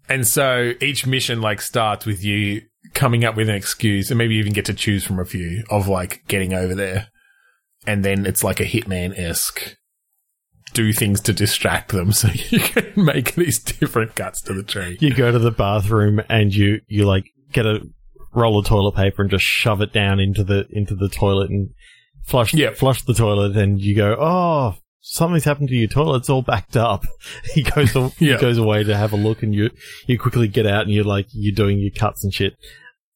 [0.09, 2.61] And so each mission like starts with you
[2.93, 5.87] coming up with an excuse and maybe even get to choose from a few of
[5.87, 7.07] like getting over there.
[7.85, 9.77] And then it's like a hitman esque
[10.73, 14.97] do things to distract them so you can make these different cuts to the tree.
[14.99, 17.79] you go to the bathroom and you you like get a
[18.33, 21.69] roll of toilet paper and just shove it down into the into the toilet and
[22.27, 22.75] flush Yep.
[22.77, 26.75] flush the toilet and you go oh something's happened to your toilet it's all backed
[26.77, 27.05] up
[27.55, 29.69] he goes he goes away to have a look and you
[30.05, 32.53] you quickly get out and you're like you're doing your cuts and shit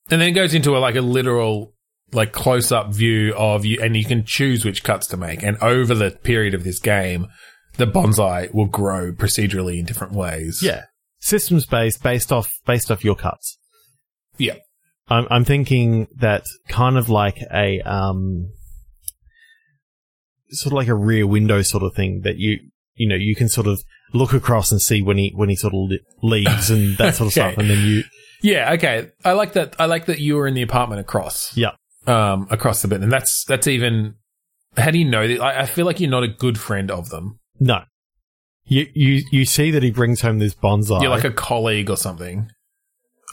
[0.09, 1.73] And then it goes into a like a literal
[2.13, 5.43] like close up view of you and you can choose which cuts to make.
[5.43, 7.27] And over the period of this game,
[7.77, 10.61] the bonsai will grow procedurally in different ways.
[10.61, 10.83] yeah
[11.19, 13.57] systems based based off based off your cuts
[14.37, 14.55] Yeah.
[15.07, 18.49] I'm, I'm thinking that kind of like a um,
[20.51, 22.59] sort of like a rear window sort of thing that you
[22.95, 23.81] you know you can sort of
[24.13, 25.89] look across and see when he when he sort of
[26.21, 27.51] leaves and that sort of Okay.
[27.51, 28.03] stuff, and then you
[28.41, 29.09] Yeah, okay.
[29.23, 29.75] I like that.
[29.79, 31.55] I like that you were in the apartment across.
[31.55, 31.71] Yeah.
[32.07, 34.15] Um, across the bit, and that's that's even.
[34.77, 35.39] How do you know that?
[35.41, 37.39] I, I feel like you're not a good friend of them.
[37.59, 37.83] no.
[38.65, 41.01] You, you you see that he brings home this bonsai.
[41.01, 42.49] You're like a colleague or something.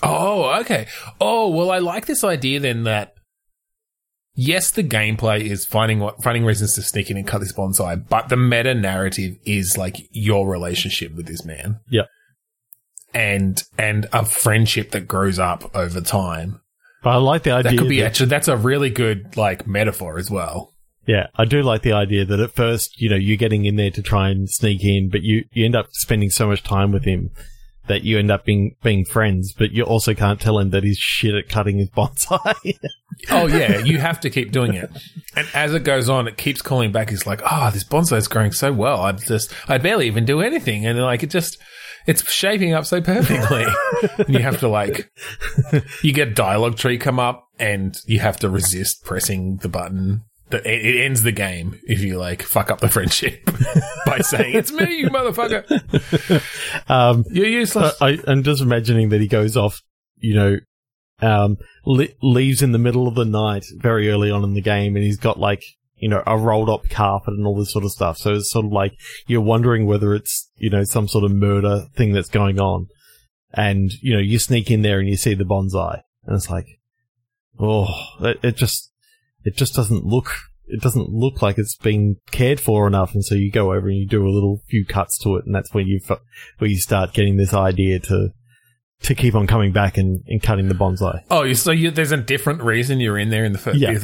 [0.03, 0.87] Oh, okay.
[1.21, 3.15] Oh, well, I like this idea then that.
[4.41, 8.09] Yes, the gameplay is finding what finding reasons to sneak in and cut this bonsai,
[8.09, 11.81] but the meta narrative is like your relationship with this man.
[11.91, 12.07] Yep.
[13.13, 16.61] And and a friendship that grows up over time.
[17.03, 17.73] but I like the idea.
[17.73, 20.73] That could be that- actually that's a really good like metaphor as well.
[21.05, 23.91] Yeah, I do like the idea that at first, you know, you're getting in there
[23.91, 27.05] to try and sneak in, but you, you end up spending so much time with
[27.05, 27.31] him
[27.89, 30.99] that you end up being being friends, but you also can't tell him that he's
[30.99, 32.79] shit at cutting his bonsai.
[33.31, 34.91] Oh yeah, you have to keep doing it.
[35.35, 37.11] And as it goes on, it keeps calling back.
[37.11, 39.01] He's like, oh, this bonsai is growing so well.
[39.01, 41.59] I just, I barely even do anything, and like it just,
[42.07, 43.65] it's shaping up so perfectly.
[44.19, 45.11] and you have to like,
[46.03, 50.23] you get dialogue tree come up, and you have to resist pressing the button.
[50.51, 53.45] That it, it ends the game if you like fuck up the friendship
[54.07, 55.65] by saying it's me, you motherfucker.
[56.91, 58.01] um, You're useless.
[58.01, 59.83] I, I'm just imagining that he goes off,
[60.17, 60.57] you know,
[61.21, 64.97] um, le- leaves in the middle of the night very early on in the game,
[64.97, 65.63] and he's got like,
[65.97, 68.19] you know, a rolled up carpet and all this sort of stuff.
[68.19, 68.95] So it's sort of like
[69.27, 72.87] you're wondering whether it's, you know, some sort of murder thing that's going on.
[73.53, 76.67] And, you know, you sneak in there and you see the bonsai and it's like,
[77.59, 77.89] oh,
[78.21, 78.93] it, it just,
[79.49, 80.31] it just doesn't look,
[80.67, 83.15] it doesn't look like it's been cared for enough.
[83.15, 85.45] And so you go over and you do a little few cuts to it.
[85.47, 86.01] And that's when you,
[86.59, 88.29] where you start getting this idea to,
[89.03, 91.21] to keep on coming back and, and cutting the bonsai.
[91.31, 93.99] Oh, so you, there's a different reason you're in there in the first, Yeah.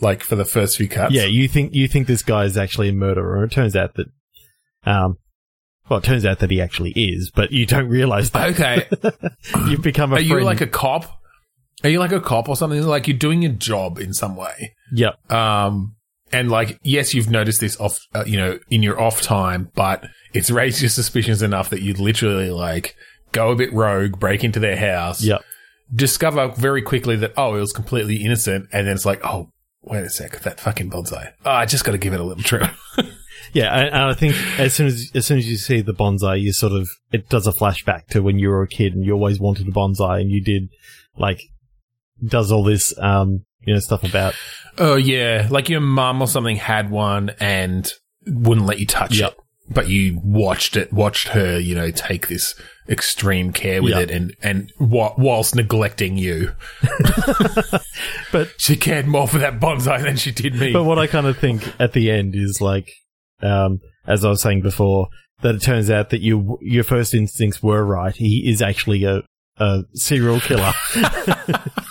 [0.00, 1.14] like for the first few cuts.
[1.14, 3.42] Yeah, you think you think this guy is actually a murderer.
[3.42, 4.06] And it turns out that,
[4.84, 5.16] um,
[5.88, 8.88] well, it turns out that he actually is, but you don't realize that Okay.
[9.68, 10.28] you've become a Are friend.
[10.28, 11.19] you like a cop?
[11.82, 12.82] Are you like a cop or something?
[12.82, 14.74] Like you're doing your job in some way.
[14.92, 15.32] Yep.
[15.32, 15.96] Um,
[16.32, 20.04] and like, yes, you've noticed this off, uh, you know, in your off time, but
[20.32, 22.94] it's raised your suspicions enough that you'd literally like
[23.32, 25.42] go a bit rogue, break into their house, Yep.
[25.94, 28.68] discover very quickly that, oh, it was completely innocent.
[28.72, 29.50] And then it's like, oh,
[29.82, 31.32] wait a sec, that fucking bonsai.
[31.44, 32.70] Oh, I just got to give it a little trip.
[33.52, 36.40] Yeah, and, and I think as soon as as soon as you see the bonsai,
[36.40, 39.12] you sort of it does a flashback to when you were a kid and you
[39.12, 40.68] always wanted a bonsai and you did
[41.18, 41.40] like
[42.24, 44.34] does all this um you know stuff about
[44.78, 45.46] oh, yeah.
[45.50, 47.92] Like your mum or something had one and
[48.26, 49.32] wouldn't let you touch Yep.
[49.32, 49.38] it.
[49.72, 52.54] But you watched it, watched her, you know, take this
[52.88, 54.02] extreme care with Yep.
[54.02, 56.52] it and, and wa- whilst neglecting you.
[58.32, 60.72] But- she cared more for that bonsai than she did me.
[60.72, 62.88] But what I kind of think at the end is like,
[63.42, 65.08] um, as I was saying before,
[65.42, 68.14] that it turns out that you your first instincts were right.
[68.14, 69.22] He is actually a
[69.58, 70.72] a serial killer.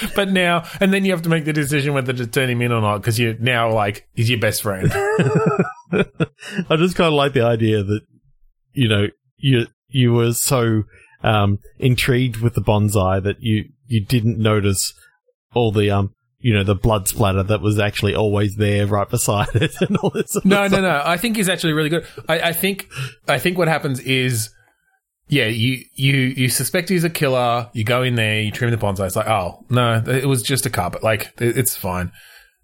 [0.14, 2.72] But now, and then you have to make the decision whether to turn him in
[2.72, 4.90] or not because you're now like, he's your best friend.
[5.92, 8.00] I just kind of like the idea that
[8.72, 9.06] you know
[9.38, 10.82] you you were so
[11.22, 14.92] um, intrigued with the bonsai that you you didn't notice
[15.54, 19.48] all the um you know the blood splatter that was actually always there right beside
[19.54, 20.32] it and all this.
[20.32, 20.82] Sort of No, stuff.
[20.82, 21.02] no, no.
[21.04, 22.06] I think he's actually really good.
[22.28, 22.88] I, I think,
[23.26, 24.50] I think what happens is,
[25.28, 27.68] yeah, you, you, you suspect he's a killer.
[27.72, 29.06] You go in there, you trim the bonsai.
[29.06, 31.02] It's like, oh no, it was just a carpet.
[31.02, 32.12] Like it- it's fine.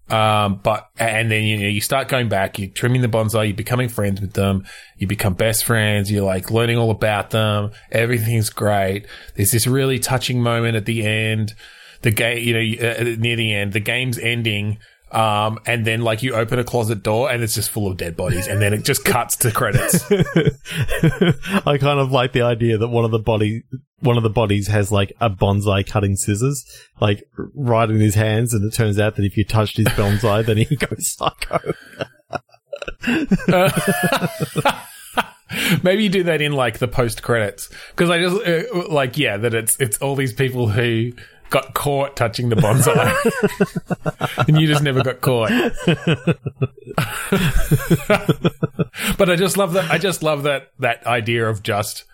[0.09, 2.59] Um, but and then you know you start going back.
[2.59, 3.47] You're trimming the bonsai.
[3.47, 4.65] You're becoming friends with them.
[4.97, 6.11] You become best friends.
[6.11, 7.71] You're like learning all about them.
[7.91, 9.07] Everything's great.
[9.35, 11.53] There's this really touching moment at the end.
[12.01, 14.77] The game, you know, uh, near the end, the game's ending.
[15.13, 18.17] Um, and then like you open a closet door and it's just full of dead
[18.17, 20.11] bodies, and then it just cuts to credits.
[20.11, 23.63] I kind of like the idea that one of the body
[23.99, 26.65] one of the bodies has like a bonsai cutting scissors
[26.99, 30.45] like right in his hands, and it turns out that if you touched his bonsai,
[30.45, 31.59] then he goes psycho.
[35.83, 39.37] Maybe you do that in like the post credits because I just uh, like yeah
[39.37, 41.11] that it's it's all these people who
[41.53, 43.13] got caught touching the bonsai
[44.47, 45.51] and you just never got caught.
[49.17, 49.89] but I just love that.
[49.91, 52.05] I just love that that idea of just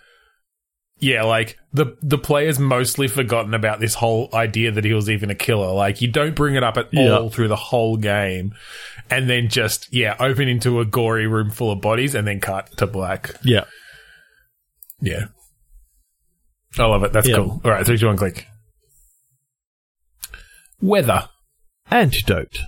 [1.00, 5.30] yeah, like the the player's mostly forgotten about this whole idea that he was even
[5.30, 5.72] a killer.
[5.74, 7.18] Like you don't bring it up at Yeah.
[7.18, 8.54] all through the whole game,
[9.10, 12.76] and then just yeah, open into a gory room full of bodies, and then cut
[12.78, 13.32] to black.
[13.44, 13.66] Yeah.
[15.02, 15.28] Yeah.
[16.78, 17.14] I love it.
[17.14, 17.38] That's Yeah.
[17.38, 17.62] cool.
[17.64, 18.46] All right, three, two, one, click.
[20.82, 21.30] Weather.
[21.92, 22.60] Antidote.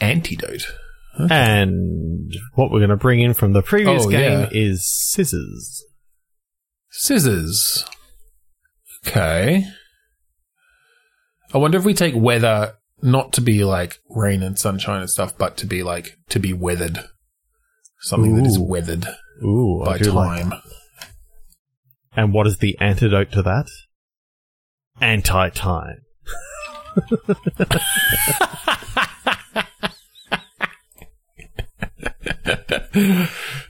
[0.00, 0.66] Antidote.
[1.30, 4.48] And what we're going to bring in from the previous Oh, game yeah.
[4.50, 5.84] is scissors.
[6.90, 7.84] Scissors.
[9.06, 9.64] Okay.
[11.52, 15.36] I wonder if we take weather not to be like rain and sunshine and stuff,
[15.38, 16.98] but to be like to be weathered.
[18.00, 19.06] Something that is weathered
[19.44, 20.48] Ooh, by like time.
[20.50, 20.62] that.
[22.16, 23.66] And what is the antidote to that?
[25.00, 25.98] Anti-time.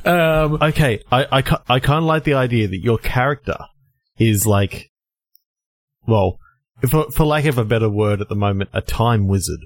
[0.05, 3.57] Um, Okay, I I, ki- I kind of like the idea that your character
[4.19, 4.91] is like,
[6.07, 6.39] well,
[6.89, 9.61] for for lack of a better word at the moment, a time wizard.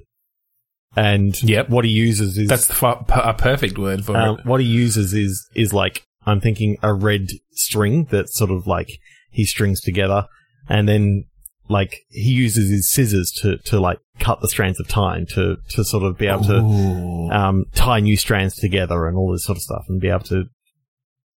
[0.97, 1.69] And Yep.
[1.69, 4.47] what he uses is that's the fu- a perfect word for um, it.
[4.47, 8.89] what he uses is is like I'm thinking a red string that sort of like
[9.31, 10.27] he strings together,
[10.69, 11.25] and then
[11.69, 15.85] like he uses his scissors to to like cut the strands of time to to
[15.85, 19.63] sort of be able to um, tie new strands together and all this sort of
[19.63, 20.45] stuff, and be able to,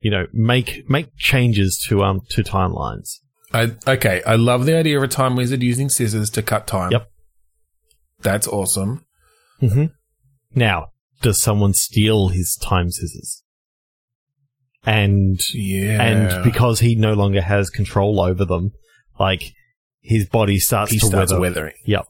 [0.00, 3.18] you know, make make changes to um to timelines.
[3.52, 6.92] I, okay, I love the idea of a time wizard using scissors to cut time.
[6.92, 7.10] Yep.
[8.22, 9.04] That's awesome.
[9.60, 9.86] Mm-hmm.
[10.54, 13.42] Now, does someone steal his time scissors?
[14.84, 16.00] And Yeah.
[16.02, 18.70] and because he no longer has control over them,
[19.18, 19.52] like
[20.00, 21.74] his body starts he to starts weathering.
[21.84, 22.06] Yep.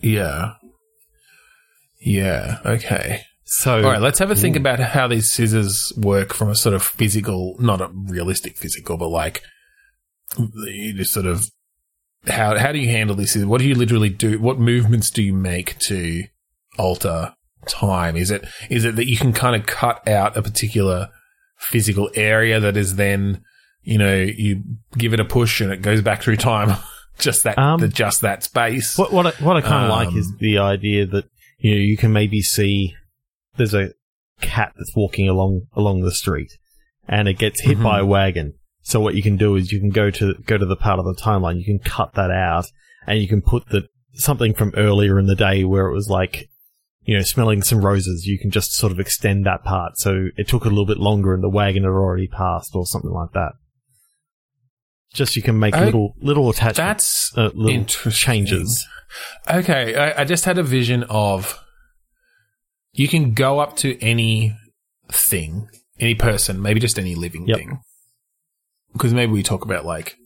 [0.00, 0.52] Yeah.
[2.00, 2.58] Yeah.
[2.64, 3.22] Okay.
[3.44, 4.00] So, All right.
[4.00, 4.60] Let's have a think mm.
[4.60, 9.08] about how these scissors work from a sort of physical, not a realistic physical, but
[9.08, 9.42] like
[10.36, 11.48] you just sort of
[12.26, 13.36] how how do you handle this?
[13.36, 14.38] What do you literally do?
[14.38, 16.24] What movements do you make to
[16.78, 17.34] alter
[17.66, 18.16] time?
[18.16, 21.08] Is it is it that you can kind of cut out a particular
[21.58, 23.42] physical area that is then
[23.82, 24.62] you know you
[24.96, 26.76] give it a push and it goes back through time?
[27.18, 28.96] just that Um, the, just that space.
[28.98, 31.24] What what I, what I kind of like Um, is the idea that
[31.58, 32.94] you know you can maybe see
[33.56, 33.90] there's a
[34.40, 36.52] cat that's walking along along the street,
[37.08, 37.82] and it gets hit Mhm.
[37.82, 38.54] by a wagon.
[38.82, 41.04] So what you can do is you can go to go to the part of
[41.04, 42.66] the timeline, you can cut that out,
[43.06, 46.48] and you can put the something from earlier in the day where it was like
[47.02, 48.26] you know smelling some roses.
[48.26, 51.34] You can just sort of extend that part, so it took a little bit longer,
[51.34, 53.52] and the wagon had already passed, or something like that.
[55.14, 58.12] Just you can make Oh, little little attachments, That's uh, little interesting.
[58.12, 58.86] changes.
[59.50, 61.58] Okay, I, I just had a vision of
[62.92, 64.54] you can go up to any
[65.10, 67.58] thing, any person, maybe just any living Yep.
[67.58, 67.80] thing.
[68.92, 70.16] Because maybe we talk about like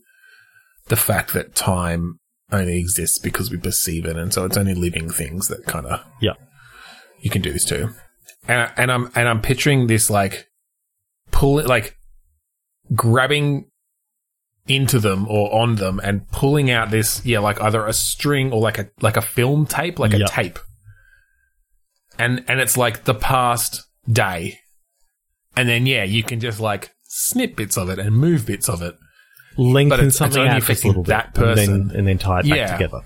[0.87, 2.19] the fact that time
[2.51, 6.01] only exists because we perceive it, and so it's only living things that kind of
[6.21, 6.33] yeah.
[7.21, 7.89] you can do this too,
[8.47, 10.47] And, and I'm and I'm picturing this like
[11.31, 11.97] pull it like
[12.93, 13.69] grabbing
[14.67, 18.61] into them or on them and pulling out this yeah like either a string or
[18.61, 20.57] like a like a film tape like a tape
[22.17, 24.57] and and it's like the past day
[25.57, 28.81] and then yeah you can just like snip bits of it and move bits of
[28.81, 28.95] it
[29.57, 31.91] lengthen But it's- it's something only out just a little bit, that and then, person.
[31.97, 33.01] and then tie it back together.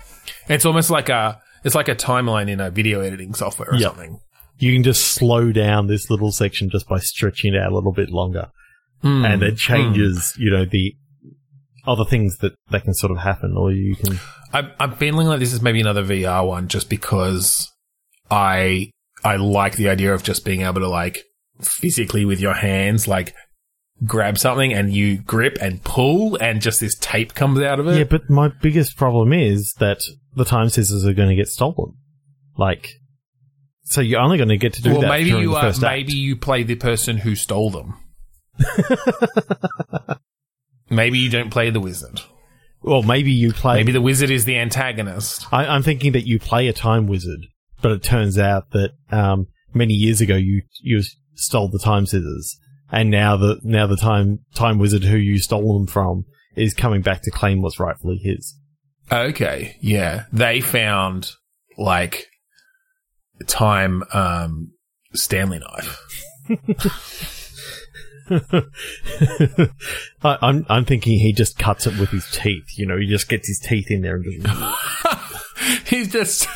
[0.48, 3.90] it's almost like a it's like a timeline in a video editing software or Yep.
[3.90, 4.20] something
[4.58, 7.92] You can just slow down this little section just by stretching it out a little
[7.92, 8.48] bit longer,
[9.02, 9.24] Hmm.
[9.24, 10.94] and it changes, you know, the
[11.88, 14.20] other things that that can sort of happen, or you can.
[14.52, 17.68] I'm, I'm feeling like this is maybe another VR one just because
[18.30, 18.90] I
[19.24, 21.24] I like the idea of just being able to like
[21.60, 23.34] physically with your hands like
[24.04, 27.98] grab something and you grip and pull and just this tape comes out of it.
[27.98, 29.98] Yeah, but my biggest problem is that
[30.36, 31.94] the time scissors are going to get stolen.
[32.56, 32.90] Like,
[33.82, 35.80] so you're only going to get to do well, that maybe you are, act.
[35.80, 37.94] maybe you play the person who stole them.
[40.90, 42.20] maybe you don't play the wizard.
[42.82, 43.76] Well, maybe you play.
[43.76, 45.46] Maybe the wizard is the antagonist.
[45.52, 47.46] I, I'm thinking that you play a time wizard,
[47.82, 51.02] but it turns out that um, many years ago you you
[51.34, 52.56] stole the time scissors,
[52.90, 56.24] and now the now the time time wizard who you stole them from
[56.54, 58.56] is coming back to claim what's rightfully his.
[59.10, 60.24] Okay, yeah.
[60.32, 61.32] They found
[61.76, 62.26] like
[63.46, 64.72] time um
[65.14, 66.00] Stanley knife.
[70.22, 72.78] I, I'm I'm thinking he just cuts it with his teeth.
[72.78, 74.46] You know, he just gets his teeth in there and just.
[75.86, 76.48] he's just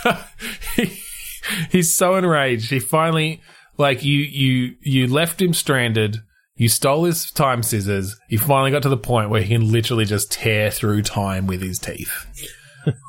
[0.76, 0.92] he,
[1.70, 2.70] he's so enraged.
[2.70, 3.40] He finally
[3.78, 6.18] like you you you left him stranded.
[6.56, 8.16] You stole his time scissors.
[8.28, 11.62] He finally got to the point where he can literally just tear through time with
[11.62, 12.12] his teeth.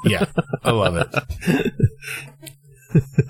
[0.06, 0.26] Yeah,
[0.64, 1.08] I love it.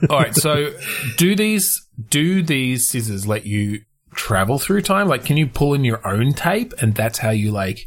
[0.10, 0.74] All right, so
[1.18, 3.82] do these do these scissors let you
[4.16, 5.08] travel through time?
[5.08, 7.80] Like, can you pull in your own tape, and that's how you like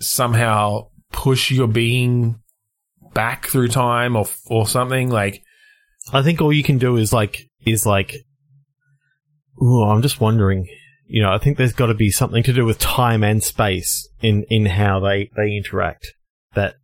[0.00, 2.40] somehow push your being
[3.14, 5.10] back through time or or something?
[5.10, 5.42] Like,
[6.12, 8.14] I think all you can do is like is like.
[9.62, 10.66] Ooh, I'm just wondering.
[11.06, 14.08] You know, I think there's got to be something to do with time and space
[14.20, 16.14] in in how they they interact.
[16.54, 16.76] That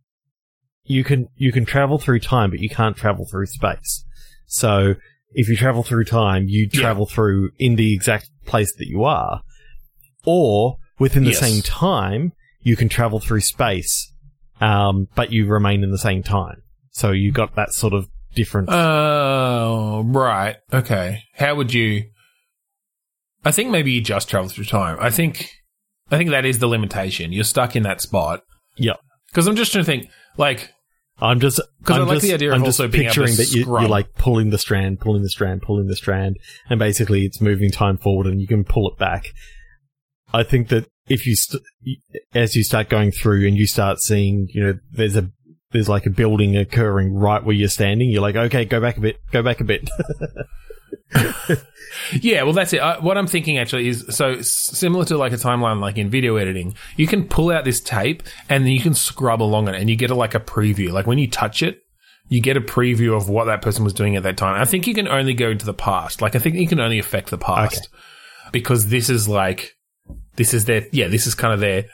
[0.83, 4.05] you can you can travel through time, but you can't travel through space.
[4.47, 4.95] So
[5.31, 6.81] if you travel through time, you Yeah.
[6.81, 9.41] travel through in the exact place that you are,
[10.25, 11.39] or within the Yes.
[11.39, 14.11] same time, you can travel through space,
[14.59, 16.61] um, but you remain in the same time.
[16.91, 18.69] So you got that sort of different.
[18.71, 21.23] oh, right, okay.
[21.35, 22.03] How would you?
[23.45, 24.97] I think maybe you just travel through time.
[24.99, 25.49] I think,
[26.11, 27.31] I think that is the limitation.
[27.31, 28.41] You're stuck in that spot.
[28.75, 28.95] Yeah.
[29.27, 30.71] Because I'm just trying to think, like,
[31.21, 33.51] I'm just 'Cause I like just- the idea of I'm just also being picturing that
[33.51, 36.37] you you're like pulling the strand, pulling the strand, pulling the strand,
[36.69, 39.25] and basically it's moving time forward, and you can pull it back.
[40.33, 41.63] I think that if you st-
[42.35, 45.29] as you start going through and you start seeing, you know, there's a
[45.71, 49.01] there's like a building occurring right where you're standing, you're like, okay, go back a
[49.01, 49.87] bit, go back a bit.
[52.21, 52.79] Yeah, well, that's it.
[52.81, 56.35] I, what I'm thinking actually is so similar to like a timeline, like in video
[56.37, 59.89] editing, you can pull out this tape and then you can scrub along it and
[59.89, 60.91] you get a, like a preview.
[60.91, 61.79] Like when you touch it,
[62.27, 64.59] you get a preview of what that person was doing at that time.
[64.61, 66.21] I think you can only go into the past.
[66.21, 67.89] Like I think you can only affect the past
[68.51, 69.73] because this is like,
[70.35, 71.85] this is their, yeah, this is kind of their,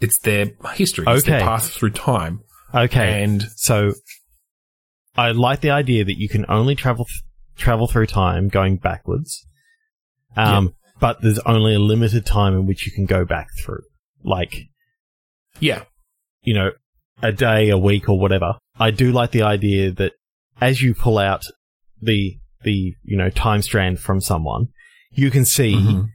[0.00, 1.04] it's their history.
[1.08, 1.44] It's their Okay.
[1.44, 2.40] path through time.
[2.74, 3.92] okay, And so
[5.16, 7.22] I like the idea that you can only travel th-
[7.56, 9.46] travel through time going backwards.
[10.36, 13.82] Um, but there's only a limited time in which you can go back through.
[14.24, 14.68] Like,
[15.60, 15.84] Yeah.
[16.42, 16.70] you know,
[17.22, 18.54] a day, a week, or whatever.
[18.78, 20.12] I do like the idea that
[20.60, 21.44] as you pull out
[22.00, 24.68] the the you know time strand from someone,
[25.12, 26.08] you can see Mhm.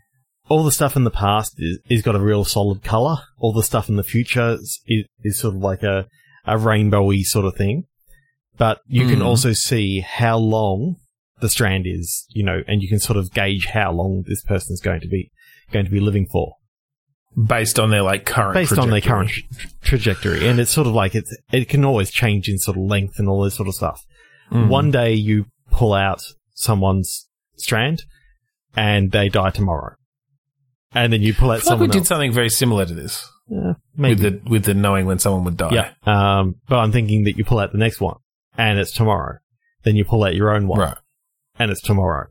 [0.50, 3.18] all the stuff in the past is, is got a real solid color.
[3.38, 6.08] All the stuff in the future is, is, is sort of like a
[6.46, 7.84] a rainbowy sort of thing.
[8.58, 9.26] But you can Mhm.
[9.26, 10.96] also see how long
[11.40, 14.82] the strand is, you know, and you can sort of gauge how long this person's
[14.82, 15.32] going to be
[15.72, 16.54] going to be living for
[17.36, 19.60] Based on their like current based on their current trajectory.
[19.60, 19.88] tra-
[20.40, 20.48] trajectory.
[20.48, 23.28] And it's sort of like it's it can always change in sort of length and
[23.30, 24.04] all this sort of stuff.
[24.52, 24.70] Mm.
[24.70, 26.24] One day you pull out
[26.54, 27.28] someone's
[27.58, 28.04] strand
[28.76, 29.96] and they die tomorrow.
[30.94, 32.94] And then you pull out I feel like we someone did something very similar to
[32.96, 35.74] this Yeah, with the with the knowing when someone would die.
[35.74, 35.92] yeah.
[36.40, 38.16] Um, but I'm thinking that you pull out the next one
[38.58, 39.38] and it's tomorrow.
[39.84, 40.98] Then you pull out your own one Right.
[41.60, 42.28] And it's tomorrow.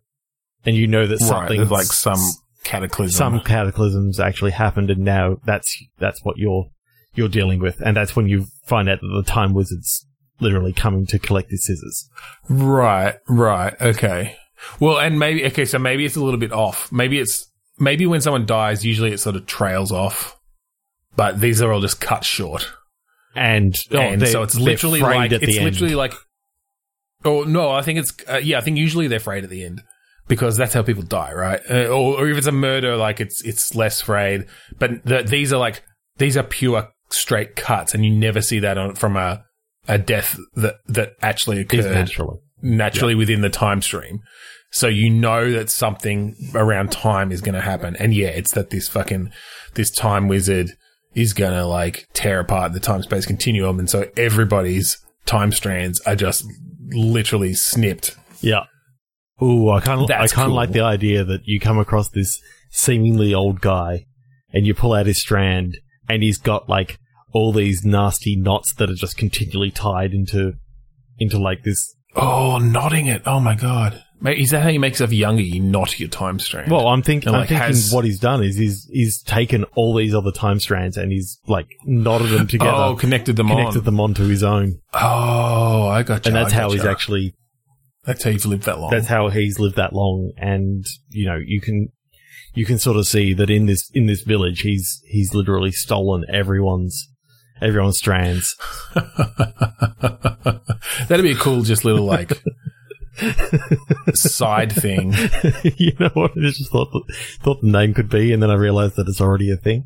[0.65, 2.19] And you know that something like some
[2.65, 3.17] cataclysm.
[3.17, 6.67] some cataclysms actually happened and now that's that's what you're
[7.15, 10.05] you're dealing with and that's when you find out that the time wizard's
[10.41, 12.11] literally coming to collect his scissors
[12.49, 14.37] Right, right, okay.
[14.81, 16.91] Well, and maybe okay, so maybe it's a little bit off.
[16.91, 20.39] Maybe it's maybe when someone dies, usually it sort of trails off,
[21.15, 22.73] but these are all just cut short,
[23.35, 25.65] and, oh, and so it's literally like the it's end.
[25.65, 26.15] literally like.
[27.27, 28.59] Oh no, I think it's uh, yeah.
[28.59, 29.83] I think usually they're frayed at the end
[30.29, 31.61] because that's how people die, right?
[31.69, 34.47] Uh, or, or if it's a murder, like it's it's less frayed.
[34.79, 35.83] But the, these are like
[36.17, 39.45] these are pure straight cuts, and you never see that on from a
[39.89, 44.21] a death that that actually occurred naturally naturally within the time stream.
[44.71, 47.97] So you know that something around time is going to happen.
[47.97, 49.33] And yeah, it's that this fucking,
[49.75, 50.73] this time wizard
[51.15, 53.79] is going to like tear apart the time space continuum.
[53.79, 56.45] And so everybody's time strands are just
[56.93, 58.17] literally snipped.
[58.41, 58.65] yeah
[59.43, 60.55] Ooh, I kind of I kind of cool.
[60.55, 64.07] like the idea that you come across this seemingly old guy
[64.53, 65.79] and you pull out his strand
[66.09, 66.99] and he's got like
[67.35, 70.55] all these nasty knots that are just continually tied into
[71.19, 73.21] into like this Oh, knotting it.
[73.27, 74.03] Oh my God.
[74.25, 75.43] Is that how you make yourself younger?
[75.43, 76.71] You knot your time strand.
[76.71, 79.95] Well, I'm, think- I'm like, thinking has- what he's done is he's he's taken all
[79.95, 83.85] these other time strands and he's like knotted them together, oh, connected them connected on.
[83.85, 86.31] them onto his own, Oh, I got you.
[86.31, 87.35] and that's how he's actually
[88.05, 88.91] That's how you've lived that long.
[88.91, 90.33] that's how he's lived that long.
[90.39, 91.89] And you know, you can
[92.55, 96.25] you can sort of see that in this in this village, he's he's literally stolen
[96.33, 97.07] everyone's
[97.61, 98.57] everyone's strands.
[101.09, 102.33] That'd be a cool, just little like
[104.15, 105.13] side thing.
[105.77, 106.33] you know what?
[106.33, 107.03] I just thought the,
[107.41, 109.85] thought the name could be, and then I realized that it's already a thing.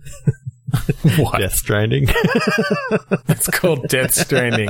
[1.19, 1.41] What?
[1.41, 2.07] Death Stranding.
[3.29, 4.69] It's called Death Stranding.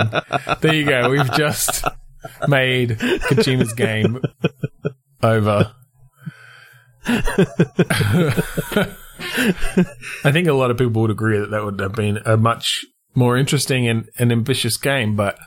[0.62, 1.10] There you go.
[1.10, 1.84] We've just
[2.48, 4.20] made Kojima's game
[5.22, 5.72] over.
[10.24, 12.86] I think a lot of people would agree that that would have been a much
[13.14, 15.38] more interesting and, and ambitious game, but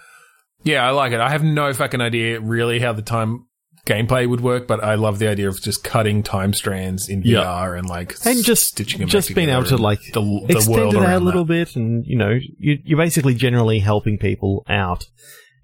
[0.64, 1.20] yeah, I like it.
[1.20, 3.45] I have no fucking idea really how the time
[3.86, 7.43] gameplay would work, but I love the idea of just cutting time strands in Yeah.
[7.43, 10.78] VR and like and just stitching them just being able to like the, the extend
[10.78, 11.53] world it out a little that.
[11.53, 15.05] bit, and you know, you, you're basically generally helping people out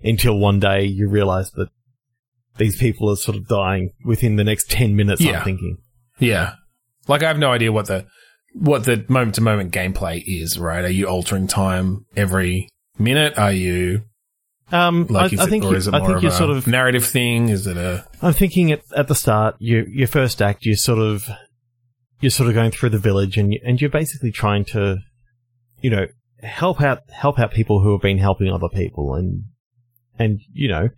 [0.04, 1.70] until one day you realize that
[2.58, 5.22] these people are sort of dying within the next ten minutes.
[5.22, 5.39] Yeah.
[5.39, 5.78] I'm thinking.
[6.20, 6.56] Yeah.
[7.08, 8.06] Like I have no idea what the
[8.54, 10.84] what the moment to moment gameplay is, right?
[10.84, 13.38] Are you altering time every minute?
[13.38, 14.02] Are you
[14.72, 16.51] Um, like I, is I think or you, is it I think you're a sort
[16.51, 17.49] of narrative thing?
[17.49, 20.99] Is it a I'm thinking at, at the start, you, your first act, you're sort
[20.99, 21.28] of,
[22.22, 24.97] you're sort of going through the village and, you, and you're basically trying to,
[25.82, 26.05] you know,
[26.43, 29.43] help out, help out people who have been helping other people and,
[30.17, 30.89] and, you know,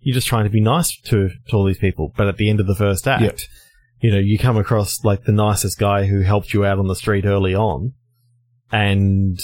[0.00, 2.12] you're just trying to be nice to, to all these people.
[2.16, 3.38] But at the end of the first act, Yep.
[4.00, 6.96] you know, you come across like the nicest guy who helped you out on the
[6.96, 7.92] street early on
[8.72, 9.38] and,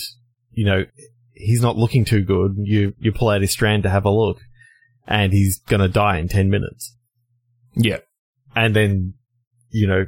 [0.51, 0.85] you know,
[1.39, 2.57] he's not looking too good.
[2.59, 4.39] You, you pull out his strand to have a look
[5.07, 6.95] and he's going to die in 10 minutes
[7.75, 7.99] yeah?
[8.55, 9.15] and then
[9.71, 10.07] you know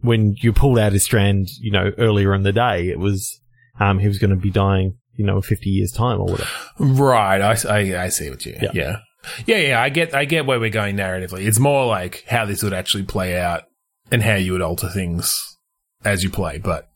[0.00, 3.40] when you pulled out his strand you know earlier in the day it was
[3.78, 6.50] um he was going to be dying you know in 50 years time or whatever
[6.78, 7.40] Right.
[7.40, 8.56] I, I, I see what you.
[8.60, 8.70] Yeah.
[8.74, 8.96] Yeah.
[9.46, 9.56] yeah.
[9.56, 9.82] Yeah.
[9.82, 10.14] I get.
[10.14, 11.46] I get where we're going narratively.
[11.46, 13.64] It's more like how this would actually play out
[14.10, 15.40] and how you would alter things
[16.04, 16.58] as you play.
[16.58, 16.88] But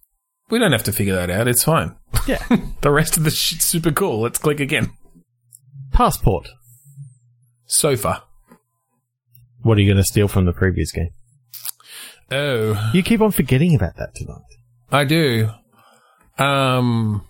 [0.51, 1.49] we don't have to figure that out.
[1.49, 1.97] It's fine.
[2.27, 2.45] Yeah.
[2.81, 4.21] the rest of the shit's super cool.
[4.21, 4.91] Let's click again.
[5.93, 6.49] passport
[7.67, 8.23] Sofa.
[9.63, 11.11] what are you going to steal from the previous game
[12.31, 12.91] Oh.
[12.95, 14.43] you keep on forgetting about that tonight
[14.91, 15.51] I do.
[16.39, 17.27] Um,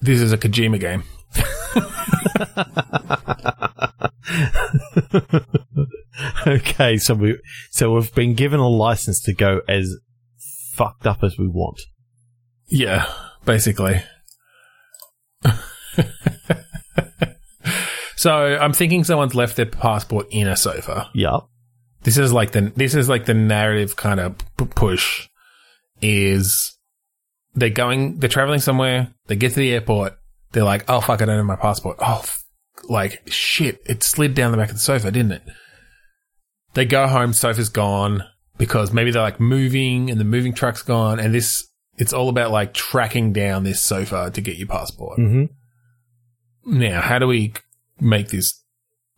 [0.00, 1.02] this is a Kojima game.
[6.46, 7.38] okay, so we
[7.70, 9.96] so we've been given a license to go as
[10.74, 11.80] fucked up as we want.
[12.68, 13.06] Yeah,
[13.44, 14.02] basically.
[18.16, 21.10] so I'm thinking someone's left their passport in a sofa.
[21.14, 21.40] Yep.
[22.02, 25.28] This is like the this is like the narrative kind of p- push
[26.02, 26.76] is
[27.54, 30.18] they're going they're traveling somewhere they get to the airport
[30.52, 32.44] they're like oh fuck I don't have my passport oh f-
[32.88, 35.42] like shit it slid down the back of the sofa didn't it
[36.74, 38.24] they go home sofa's gone
[38.58, 41.66] because maybe they're like moving and the moving truck's gone and this
[41.96, 46.78] it's all about like tracking down this sofa to get your passport Mm-hmm.
[46.78, 47.52] now how do we
[48.00, 48.62] make this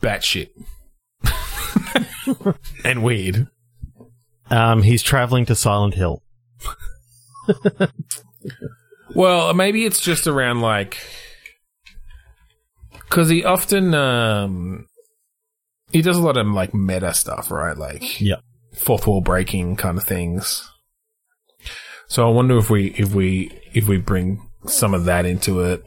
[0.02, 0.50] batshit
[2.84, 3.46] and weird
[4.50, 6.22] Um, he's traveling to Silent Hill.
[9.14, 10.98] Well, maybe it's just around like
[12.92, 14.86] because he often um
[15.92, 17.76] he does a lot of like meta stuff, right?
[17.76, 18.40] Like Yep.
[18.74, 20.68] fourth wall breaking kind of things.
[22.08, 25.82] So I wonder if we if we if we bring some of that into it.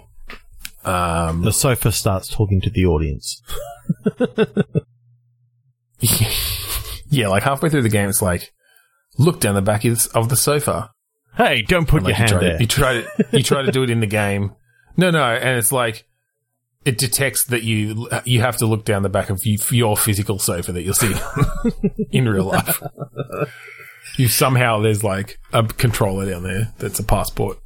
[0.85, 3.41] Um, The sofa starts talking to the audience.
[7.09, 8.53] yeah, like halfway through the game, it's like
[9.17, 10.91] look down the back of the sofa.
[11.35, 12.57] Hey, don't put Like your hand you there.
[12.57, 14.53] To, you try to you try to do it in the game.
[14.97, 16.05] No, no, and it's like
[16.85, 20.39] it detects that you you have to look down the back of you, your physical
[20.39, 21.13] sofa that you'll see
[22.11, 22.81] in real life.
[24.19, 27.57] You somehow there's like a controller down there that's a passport.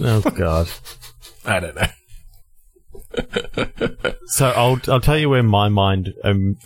[0.00, 0.68] oh god.
[1.44, 1.86] I don't know.
[4.28, 6.56] So I'll I'll tell you where my mind um,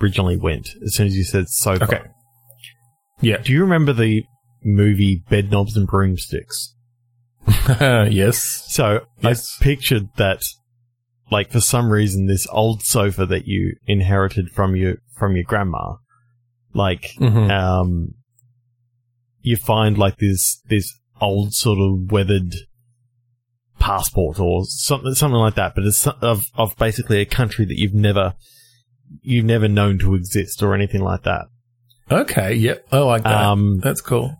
[0.00, 1.84] originally went as soon as you said sofa.
[1.84, 2.00] Okay.
[3.20, 3.36] Yeah.
[3.36, 4.24] Do you remember the
[4.64, 6.74] movie Bedknobs and Broomsticks?
[7.68, 8.64] yes.
[8.68, 9.58] So Yes.
[9.60, 10.42] I pictured that,
[11.30, 15.96] like for some reason, this old sofa that you inherited from your from your grandma,
[16.72, 17.50] like Mhm.
[17.50, 18.14] um,
[19.42, 22.54] you find like this this old sort of weathered
[23.78, 27.94] passport or something something like that, but it's of of basically a country that you've
[27.94, 28.34] never
[29.20, 31.46] you've never known to exist or anything like that.
[32.10, 32.54] Okay.
[32.54, 32.86] Yep.
[32.92, 33.44] I like that.
[33.44, 34.36] Um, that's cool.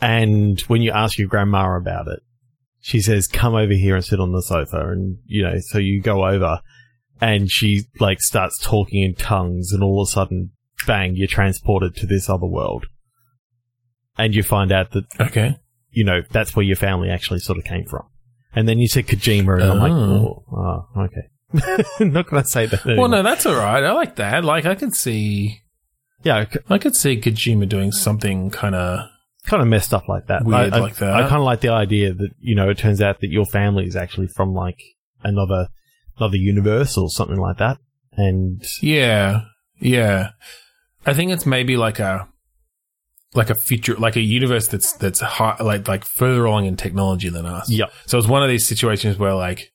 [0.00, 2.20] And when you ask your grandma about it,
[2.80, 4.90] she says, come over here and sit on the sofa.
[4.90, 6.60] And, you know, so you go over
[7.20, 10.52] and she like starts talking in tongues and all of a sudden,
[10.86, 12.86] bang, you're transported to this other world.
[14.18, 15.56] And you find out that, Okay.
[15.90, 18.04] you know, that's where your family actually sort of came from.
[18.54, 20.44] And then you said Kojima and I'm like, Oh.
[20.50, 21.84] oh, oh okay.
[22.04, 22.84] Not to say that.
[22.84, 23.82] Well, no, that's all right.
[23.84, 24.44] I like that.
[24.44, 25.60] Like, I can see,
[26.24, 29.08] Yeah, I could see Kojima doing something kind of.
[29.46, 30.44] kind of messed up like that.
[30.44, 31.14] Weird I, I- like that.
[31.14, 33.84] I kind of like the idea that you know it turns out that your family
[33.86, 34.80] is actually from like
[35.22, 35.68] another
[36.18, 37.78] another universe or something like that,
[38.12, 39.42] and Yeah,
[39.78, 40.30] yeah.
[41.04, 42.26] I think it's maybe like a
[43.36, 47.28] like a future, like a universe that's that's high, like like further along in technology
[47.28, 47.70] than us.
[47.70, 49.72] yeah, So it's one of these situations where like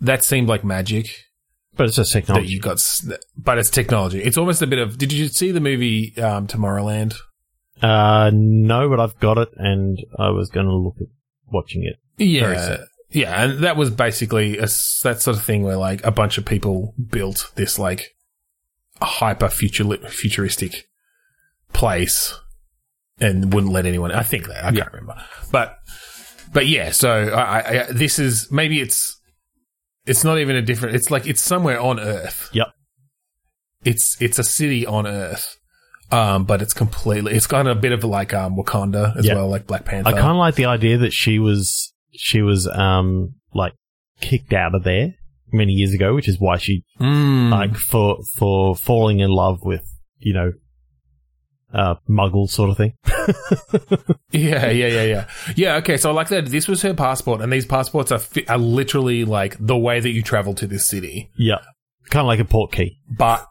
[0.00, 1.08] that seemed like magic
[1.76, 2.52] but it's just that technology.
[2.52, 2.78] you got,
[3.36, 4.22] but it's technology.
[4.22, 4.96] It's almost a bit of.
[4.98, 7.16] Did you see the movie um, Tomorrowland?
[7.82, 11.08] uh, no, but I've got it, and I was going to look at
[11.46, 11.96] watching it.
[12.16, 14.66] Yeah, yeah, and that was basically a
[15.02, 18.14] that sort of thing where like a bunch of people built this like
[19.02, 20.88] hyper future futuristic
[21.72, 22.38] place
[23.20, 24.12] and wouldn't let anyone.
[24.12, 24.80] I think that I Yeah.
[24.82, 25.16] can't remember,
[25.52, 25.78] but
[26.52, 26.90] but yeah.
[26.90, 29.20] So I, I, this is maybe it's
[30.06, 30.94] it's not even a different.
[30.96, 32.50] It's like it's somewhere on Earth.
[32.52, 32.68] Yep.
[33.84, 35.56] It's it's a city on Earth.
[36.10, 37.32] Um, but it's completely.
[37.32, 39.34] It's got a bit of like um Wakanda as Yeah.
[39.34, 40.08] well, like Black Panther.
[40.10, 43.72] I kind of like the idea that she was she was um like
[44.20, 45.14] kicked out of there
[45.52, 47.50] many years ago, which is why she Mm.
[47.50, 49.84] like for for falling in love with
[50.18, 50.52] you know
[51.74, 52.94] uh muggle sort of thing.
[54.34, 55.28] Yeah, yeah, yeah, yeah.
[55.54, 58.58] Yeah, okay, so like that, this was her passport, and these passports are, fi- are
[58.58, 61.30] literally like the way that you travel to this city.
[61.36, 61.60] Yeah,
[62.10, 62.96] kind of like a Portkey.
[63.16, 63.46] But,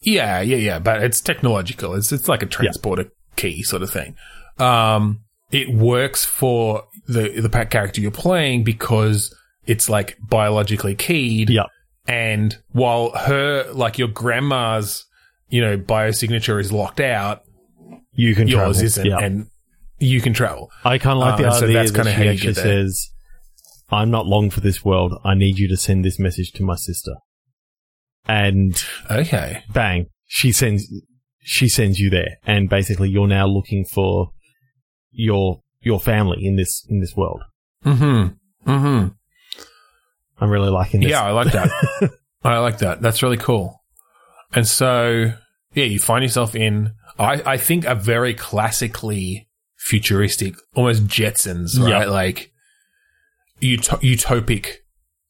[0.00, 1.94] yeah, yeah, yeah, but it's technological.
[1.94, 4.16] It's, it's like a transporter key sort of thing.
[4.58, 9.34] Um, it works for the, the pack character you're playing because
[9.66, 11.50] it's like biologically keyed.
[11.50, 11.66] Yeah.
[12.06, 15.04] And while her, like your grandma's,
[15.48, 17.42] you know, biosignature is locked out,
[18.12, 18.82] You can yours travel.
[18.84, 19.18] isn't, Yeah.
[19.18, 19.46] and
[19.98, 20.70] you can travel.
[20.84, 23.10] I kind of like Uh, the and so that's that kinda she how actually says,
[23.90, 25.14] "I'm not long for this world.
[25.24, 27.14] I need you to send this message to my sister."
[28.26, 29.62] And Okay.
[29.72, 30.86] bang, she sends
[31.40, 34.30] she sends you there, and basically you're now looking for
[35.10, 37.40] your your family in this in this world.
[37.82, 38.26] Hmm.
[38.66, 39.06] Hmm.
[40.40, 41.10] I'm really liking this.
[41.10, 41.70] Yeah, I like that.
[42.44, 43.00] I like that.
[43.00, 43.77] That's really cool.
[44.54, 45.32] And so,
[45.74, 51.90] yeah, you find yourself in, I, I think, a very classically futuristic, almost Jetsons, right?
[51.90, 52.04] Yeah.
[52.06, 52.52] Like
[53.62, 54.76] ut- utopic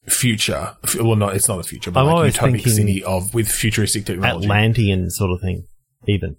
[0.06, 0.76] future.
[0.96, 4.46] Well, not it's not a future, but I'm like utopic city of with futuristic technology.
[4.46, 5.66] Atlantean sort of thing.
[6.06, 6.36] Even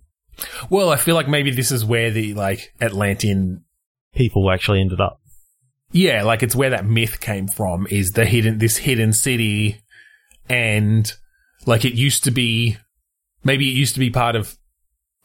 [0.69, 3.63] well, I feel like maybe this is where the like Atlantean
[4.13, 5.21] people actually ended up.
[5.91, 9.81] Yeah, like it's where that myth came from is the hidden this hidden city
[10.47, 11.11] and
[11.69, 12.77] like it used to be
[13.43, 14.57] maybe it used to be part of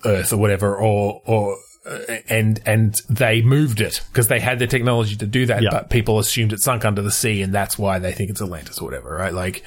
[0.04, 4.66] Earth or whatever or or uh, and and they moved it because they had the
[4.66, 5.70] technology to do that Yeah.
[5.70, 8.78] but people assumed it sunk under the sea and that's why they think it's Atlantis
[8.80, 9.34] or whatever, right?
[9.34, 9.62] Like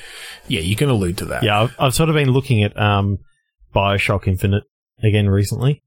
[0.48, 1.44] yeah, you can allude to that.
[1.44, 3.18] Yeah, I've, I've sort of been looking at um,
[3.76, 4.64] Bioshock Infinite
[5.04, 5.84] again recently,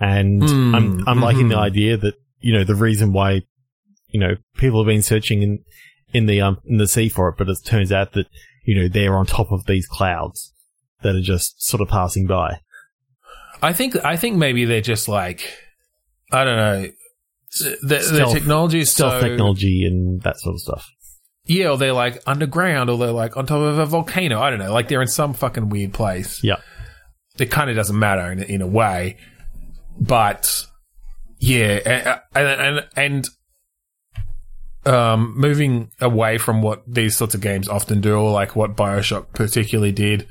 [0.00, 1.70] and Hmm, I'm I'm liking the mhm.
[1.70, 3.42] idea that you know the reason why
[4.08, 5.58] you know people have been searching in
[6.12, 8.26] in the um in the sea for it, but it turns out that
[8.64, 10.52] you know they're on top of these clouds
[11.02, 12.60] that are just sort of passing by.
[13.62, 15.56] I think I think maybe they're just like
[16.32, 16.88] I don't know
[17.60, 20.90] the, the technology is Stealth so technology and that sort of stuff.
[21.46, 24.40] Yeah, or they're like underground, or they're like on top of a volcano.
[24.40, 24.72] I don't know.
[24.72, 26.42] Like they're in some fucking weird place.
[26.42, 26.56] Yeah.
[27.38, 29.18] It kind of doesn't matter in, in a way,
[30.00, 30.66] but
[31.38, 33.28] yeah, and and, and
[34.86, 39.32] um, moving away from what these sorts of games often do, or like what Bioshock
[39.32, 40.26] particularly did,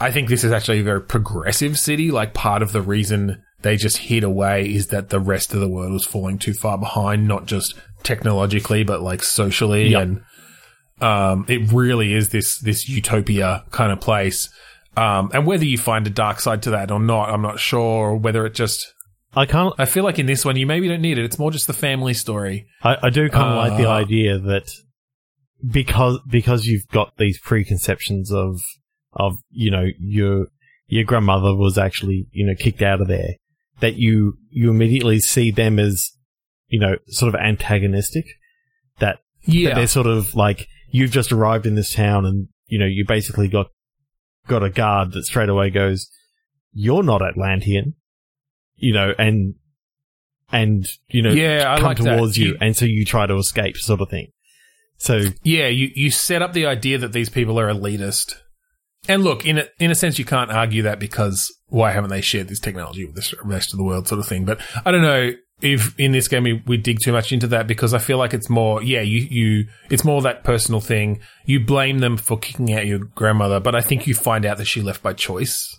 [0.00, 2.10] I think this is actually a very progressive city.
[2.10, 5.68] Like part of the reason they just hid away is that the rest of the
[5.68, 10.02] world was falling too far behind, not just technologically, but like socially Yep.
[10.02, 10.20] and
[11.00, 14.48] um, it really is this this utopia kind of place.
[14.96, 18.10] Um, and whether you find a dark side to that or not, I'm not sure.
[18.10, 18.93] Or whether it just,
[19.36, 19.74] I can't.
[19.78, 21.24] I feel like in this one you maybe don't need it.
[21.24, 22.66] It's more just the family story.
[22.82, 23.94] I, I do kind of like the Uh.
[23.94, 24.70] idea that
[25.70, 28.60] because because you've got these preconceptions of
[29.14, 30.46] of you know your
[30.86, 33.34] your grandmother was actually you know kicked out of there
[33.80, 36.10] that you you immediately see them as
[36.68, 38.24] you know sort of antagonistic
[38.98, 42.78] that, that Yeah, they're sort of like you've just arrived in this town and you
[42.78, 43.68] know you basically got
[44.46, 46.08] got a guard that straight away goes
[46.72, 47.94] you're not Atlantean
[48.76, 49.54] you know and
[50.52, 53.36] and you know Yeah, I come like towards you, You- and so you try to
[53.36, 54.28] escape sort of thing
[54.96, 55.66] so yeah.
[55.66, 58.36] You you set up the idea that these people are elitist.
[59.06, 62.22] And look, in a, in a sense, you can't argue that because why haven't they
[62.22, 64.46] shared this technology with the rest of the world, sort of thing.
[64.46, 67.66] But I don't know if in this game we, we dig too much into that
[67.66, 71.20] because I feel like it's more, yeah, you, you, it's more that personal thing.
[71.44, 74.64] You blame them for kicking out your grandmother, but I think you find out that
[74.66, 75.78] she left by choice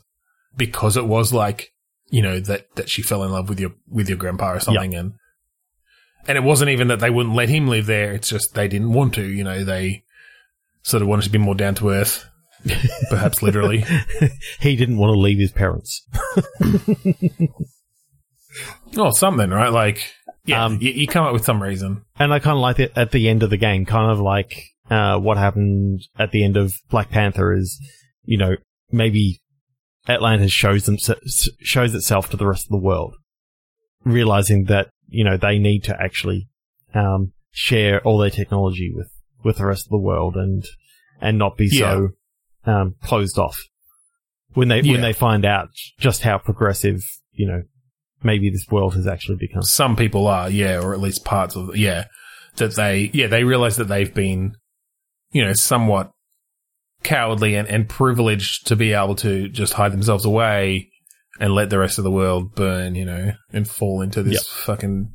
[0.55, 1.71] because it was like,
[2.09, 4.93] you know, that, that she fell in love with your, with your grandpa or something.
[4.95, 5.13] And,
[6.27, 8.13] and it wasn't even that they wouldn't let him live there.
[8.13, 10.03] It's just they didn't want to, you know, they
[10.83, 12.25] sort of wanted to be more down to earth,
[13.09, 13.83] perhaps literally.
[14.59, 16.05] he didn't want to leave his parents
[18.97, 19.71] Oh, something, right?
[19.71, 20.01] Like,
[20.45, 22.03] yeah, Um, you, you come up with some reason.
[22.17, 24.63] and I kind of like it at the end of the game kind of like
[24.89, 27.77] uh, what happened at the end of Black Panther is
[28.23, 28.55] you know
[28.91, 29.41] maybe
[30.07, 30.97] Atlantis shows them
[31.61, 33.15] shows itself to the rest of the world
[34.03, 36.47] realizing that you know they need to actually
[36.93, 39.11] um, share all their technology with
[39.43, 40.63] with the rest of the world and
[41.21, 42.09] and not be so
[42.65, 43.57] um, closed off
[44.53, 44.93] when they Yeah.
[44.93, 47.01] when they find out just how progressive
[47.31, 47.63] you know
[48.23, 49.61] maybe this world has actually become.
[49.61, 52.05] Some people are, yeah, or at least parts of, yeah,
[52.57, 54.55] that they, yeah, they realize that they've been,
[55.31, 56.11] you know, somewhat
[57.05, 60.89] cowardly and, and privileged to be able to just hide themselves away
[61.39, 64.41] and let the rest of the world burn, you know, and fall into this Yep.
[64.65, 65.09] fucking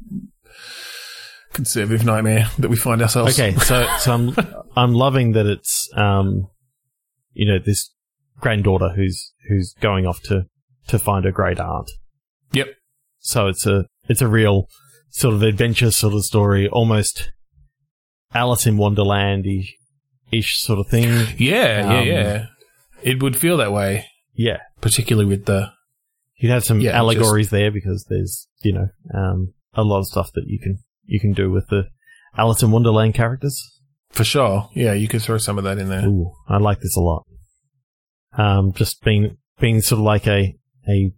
[1.52, 3.38] conservative nightmare that we find ourselves.
[3.38, 3.54] In.
[3.54, 4.34] Okay, so so I'm
[4.76, 6.46] I'm loving that it's um,
[7.32, 7.92] you know, this
[8.38, 10.44] granddaughter who's who's going off to
[10.88, 11.90] to find her great aunt.
[12.52, 12.68] Yep.
[13.18, 14.66] So it's a it's a real
[15.10, 17.32] sort of adventure sort of story, almost
[18.32, 19.44] Alice in Wonderland
[20.32, 21.08] ish sort of thing.
[21.38, 22.46] Yeah, Um, yeah, yeah.
[23.02, 25.72] It would feel that way, Yeah, particularly with the,
[26.36, 30.30] you'd have some Yeah, allegories there because there's you know um, a lot of stuff
[30.34, 31.84] that you can you can do with the
[32.36, 33.80] Alice in Wonderland characters.
[34.10, 34.68] for sure.
[34.74, 36.06] Yeah, you could throw some of that in there.
[36.06, 37.24] Ooh, I like this a lot.
[38.36, 40.56] Um, just being being sort of like a
[40.88, 41.12] a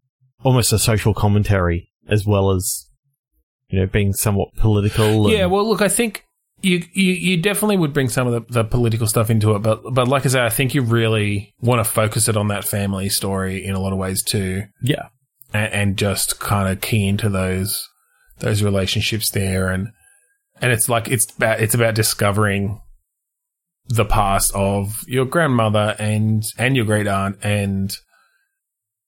[0.45, 2.89] almost a social commentary as well as
[3.69, 5.27] you know being somewhat political.
[5.27, 6.25] and- Yeah, well, look, I think
[6.63, 9.83] you, you you definitely would bring some of the, the political stuff into it, but
[9.93, 13.09] but like I said, I think you really want to focus it on that family
[13.09, 15.09] story in a lot of ways too, yeah,
[15.53, 17.89] and, and just kind of key into those
[18.39, 19.89] those relationships there, and
[20.61, 22.81] and it's like it's about it's about discovering
[23.89, 27.97] the past of your grandmother and and your great aunt and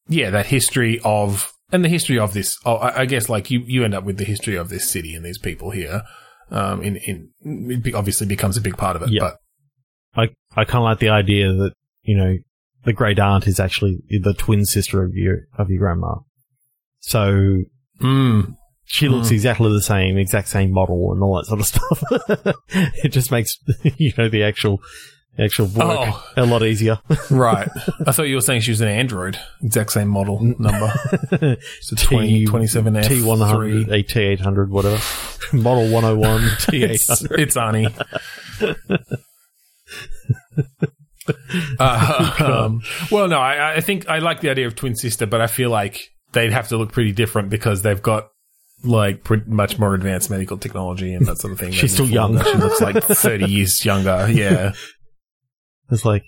[0.08, 2.58] yeah, that history of and the history of this.
[2.64, 5.14] Oh, I, I guess like you you end up with the history of this city
[5.14, 6.02] and these people here.
[6.50, 9.32] Um, in in it obviously becomes a big part of it, Yeah.
[10.14, 11.72] but I I kind of like the idea that
[12.02, 12.36] you know
[12.84, 16.16] the great aunt is actually the twin sister of your of your grandma.
[17.00, 17.58] So
[18.00, 19.32] mm, she looks Mm.
[19.32, 22.54] exactly the same, exact same model and all that sort of stuff.
[23.04, 23.56] it just makes
[23.96, 24.80] you know the actual
[25.38, 26.24] actual work Oh.
[26.36, 26.98] a lot easier.
[27.30, 27.68] right.
[28.06, 30.92] I thought you were saying she was an android, exact same model number.
[31.80, 35.00] So 20, 27 F T one hundred, a T eight hundred, whatever.
[35.52, 36.90] Model one hundred one, T800.
[36.90, 37.92] It's, it's Arnie.
[41.78, 45.40] Uh, um, well, no, I, I think I like the idea of twin sister, but
[45.40, 46.00] I feel like
[46.32, 48.28] they'd have to look pretty different because they've got
[48.84, 51.72] like pretty much more advanced medical technology and that sort of thing.
[51.72, 52.42] She's still young.
[52.44, 54.28] She looks like thirty years younger.
[54.30, 54.72] Yeah,
[55.90, 56.24] It's like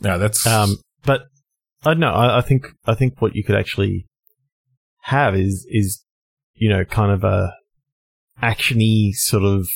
[0.00, 1.22] no, that's Um, but
[1.84, 2.14] I don't know.
[2.14, 4.06] I, think I think what you could actually
[5.02, 6.02] have is is
[6.54, 7.52] you know kind of a
[8.42, 9.68] actiony sort of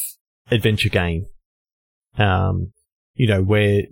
[0.50, 1.26] adventure game.
[2.16, 2.72] Um,
[3.14, 3.82] you know where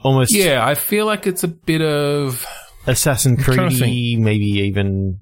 [0.00, 0.66] almost yeah.
[0.66, 2.46] I feel like it's a bit of
[2.86, 5.18] Assassin I'm trying to Creed, maybe even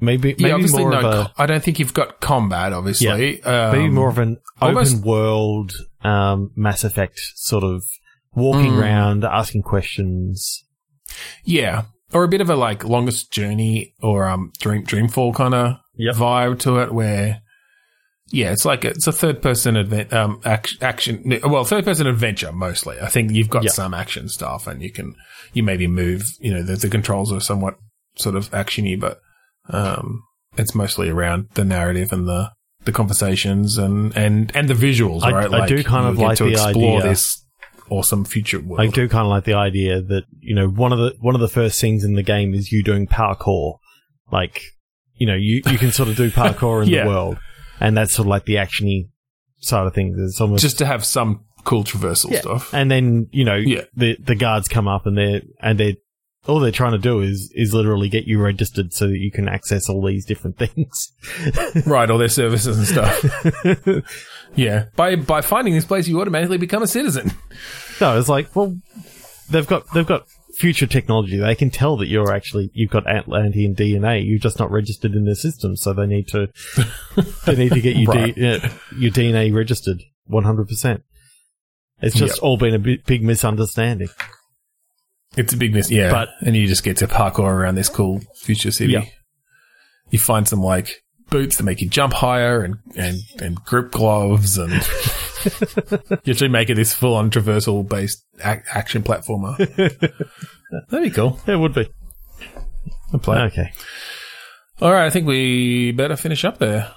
[0.00, 0.54] maybe maybe yeah.
[0.54, 0.98] Obviously, more no.
[0.98, 2.72] of a I don't think you've got combat.
[2.72, 7.82] Obviously, um, maybe more of an almost- open world um, Mass Effect sort of
[8.34, 8.80] walking Mm.
[8.80, 10.64] around, asking questions.
[11.44, 15.76] Yeah, or a bit of a like longest journey or um dream dreamfall kind of
[15.96, 16.14] Yep.
[16.16, 17.40] vibe to it, where
[18.32, 22.52] yeah, it's like it's a third person advent um action, action well third person adventure
[22.52, 22.96] mostly.
[23.00, 23.70] I think you've got Yeah.
[23.70, 25.14] some action stuff and you can
[25.52, 26.22] you maybe move.
[26.40, 27.74] You know the, the controls are somewhat
[28.16, 29.18] sort of actiony, but
[29.68, 30.22] um
[30.56, 32.50] it's mostly around the narrative and the
[32.84, 35.22] the conversations and and and the visuals.
[35.22, 37.39] I- right, I do kind of like to explore idea- this
[37.90, 38.80] awesome future world.
[38.80, 41.40] I do kind of like the idea that you know one of the one of
[41.40, 43.78] the first scenes in the game is you doing parkour,
[44.32, 44.62] like
[45.14, 47.04] you know you you can sort of do parkour in Yeah.
[47.04, 47.38] the world,
[47.80, 49.08] and that's sort of like the actiony
[49.58, 50.16] side of things.
[50.18, 52.40] It's almost just to have some cool traversal Yeah.
[52.40, 52.72] stuff.
[52.72, 53.82] and then you know Yeah.
[53.94, 55.96] the the guards come up and they're and they're
[56.48, 59.48] all they're trying to do is is literally get you registered so that you can
[59.48, 61.12] access all these different things.
[61.86, 64.04] Right, all their services and stuff.
[64.54, 64.86] yeah.
[64.96, 67.32] By by finding this place, you automatically become a citizen.
[68.00, 68.76] No, it's like, well,
[69.50, 70.26] they've got they've got
[70.56, 71.36] future technology.
[71.36, 74.26] They can tell that you're actually you've got Atlantean DNA.
[74.26, 76.48] You're just not registered in their system, so they need to
[77.46, 78.34] they need to get you Right.
[78.34, 80.66] D, uh, your DNA registered 100.
[80.68, 81.02] percent
[82.00, 84.08] It's just all been a big misunderstanding.
[85.36, 86.10] It's a big miss, yeah.
[86.10, 88.92] But- and you just get to parkour around this cool future city.
[88.94, 89.04] Yeah.
[90.10, 94.58] You find some like boots that make you jump higher and and and grip gloves
[94.58, 94.72] and
[96.24, 99.56] you actually make it this full on traversal based ac- action platformer.
[100.90, 101.38] That'd be cool.
[101.46, 101.88] It would be
[103.14, 103.38] I'd play.
[103.42, 103.70] okay.
[104.80, 106.92] All right, I think we better finish up there.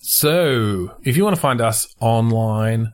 [0.00, 2.92] So, if you want to find us online,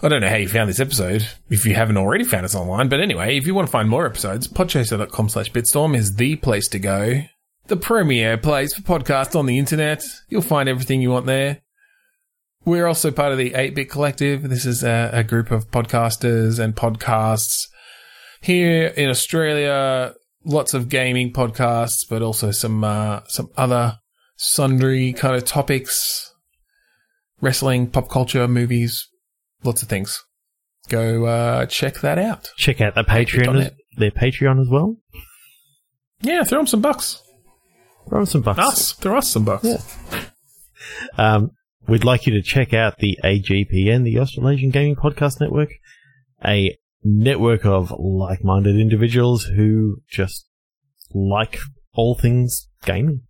[0.00, 2.88] I don't know how you found this episode, if you haven't already found us online,
[2.88, 6.68] but anyway, if you want to find more episodes, podchaser.com slash bitstorm is the place
[6.68, 7.22] to go.
[7.66, 10.04] The premier place for podcasts on the internet.
[10.28, 11.62] You'll find everything you want there.
[12.64, 14.48] We're also part of the 8-Bit Collective.
[14.48, 17.66] This is a, a group of podcasters and podcasts
[18.40, 23.98] here in Australia lots of gaming podcasts, but also some uh, some other
[24.36, 26.32] sundry kind of topics,
[27.40, 29.08] wrestling, pop culture, movies,
[29.62, 30.24] lots of things.
[30.88, 32.50] Go uh, check that out.
[32.56, 33.70] Check out the Patreon, Patreon.
[33.96, 34.96] their Patreon as well.
[36.22, 37.22] Yeah, throw them some bucks.
[38.08, 38.58] Throw them some bucks.
[38.58, 39.66] Us, throw us some bucks.
[41.16, 41.50] Um,
[41.86, 45.70] we'd like you to check out the AGPN, the Australasian Gaming Podcast Network,
[46.44, 50.46] a network of like-minded individuals who just
[51.12, 51.58] like
[51.94, 53.22] all things gaming.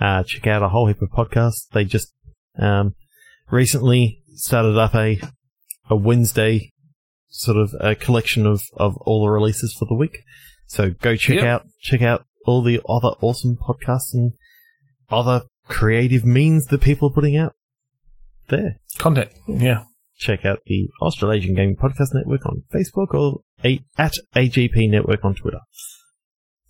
[0.00, 1.68] Uh, check out a whole heap of podcasts.
[1.72, 2.12] They just
[2.58, 2.94] um,
[3.50, 5.20] recently started up a
[5.90, 6.70] a Wednesday
[7.28, 10.18] sort of a collection of, of all the releases for the week.
[10.66, 11.44] So go check Yep.
[11.44, 14.32] out check out all the other awesome podcasts and
[15.10, 17.54] other creative means that people are putting out
[18.48, 18.76] there.
[18.98, 19.30] Content.
[19.48, 19.84] Yeah.
[20.16, 25.34] Check out the Australasian Gaming Podcast Network on Facebook or a- at AGP Network on
[25.34, 25.60] Twitter.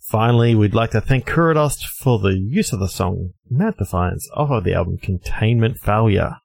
[0.09, 4.49] Finally, we'd like to thank Kurodost for the use of the song Mad Defiance off
[4.51, 6.35] of the album Containment Failure.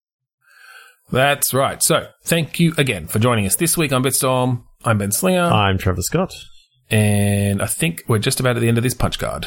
[1.11, 1.83] That's right.
[1.83, 4.63] So, thank you again for joining us this week on Bitstorm.
[4.85, 6.35] I'm Ben Slinger, I'm Trevor Scott.
[6.91, 9.47] and I think we're just about at the end of this punch card.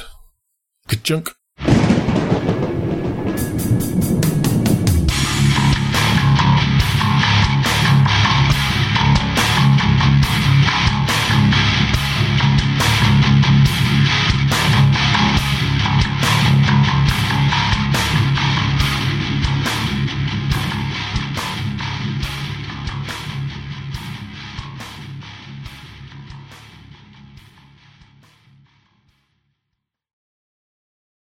[0.88, 1.32] Ka-chunk.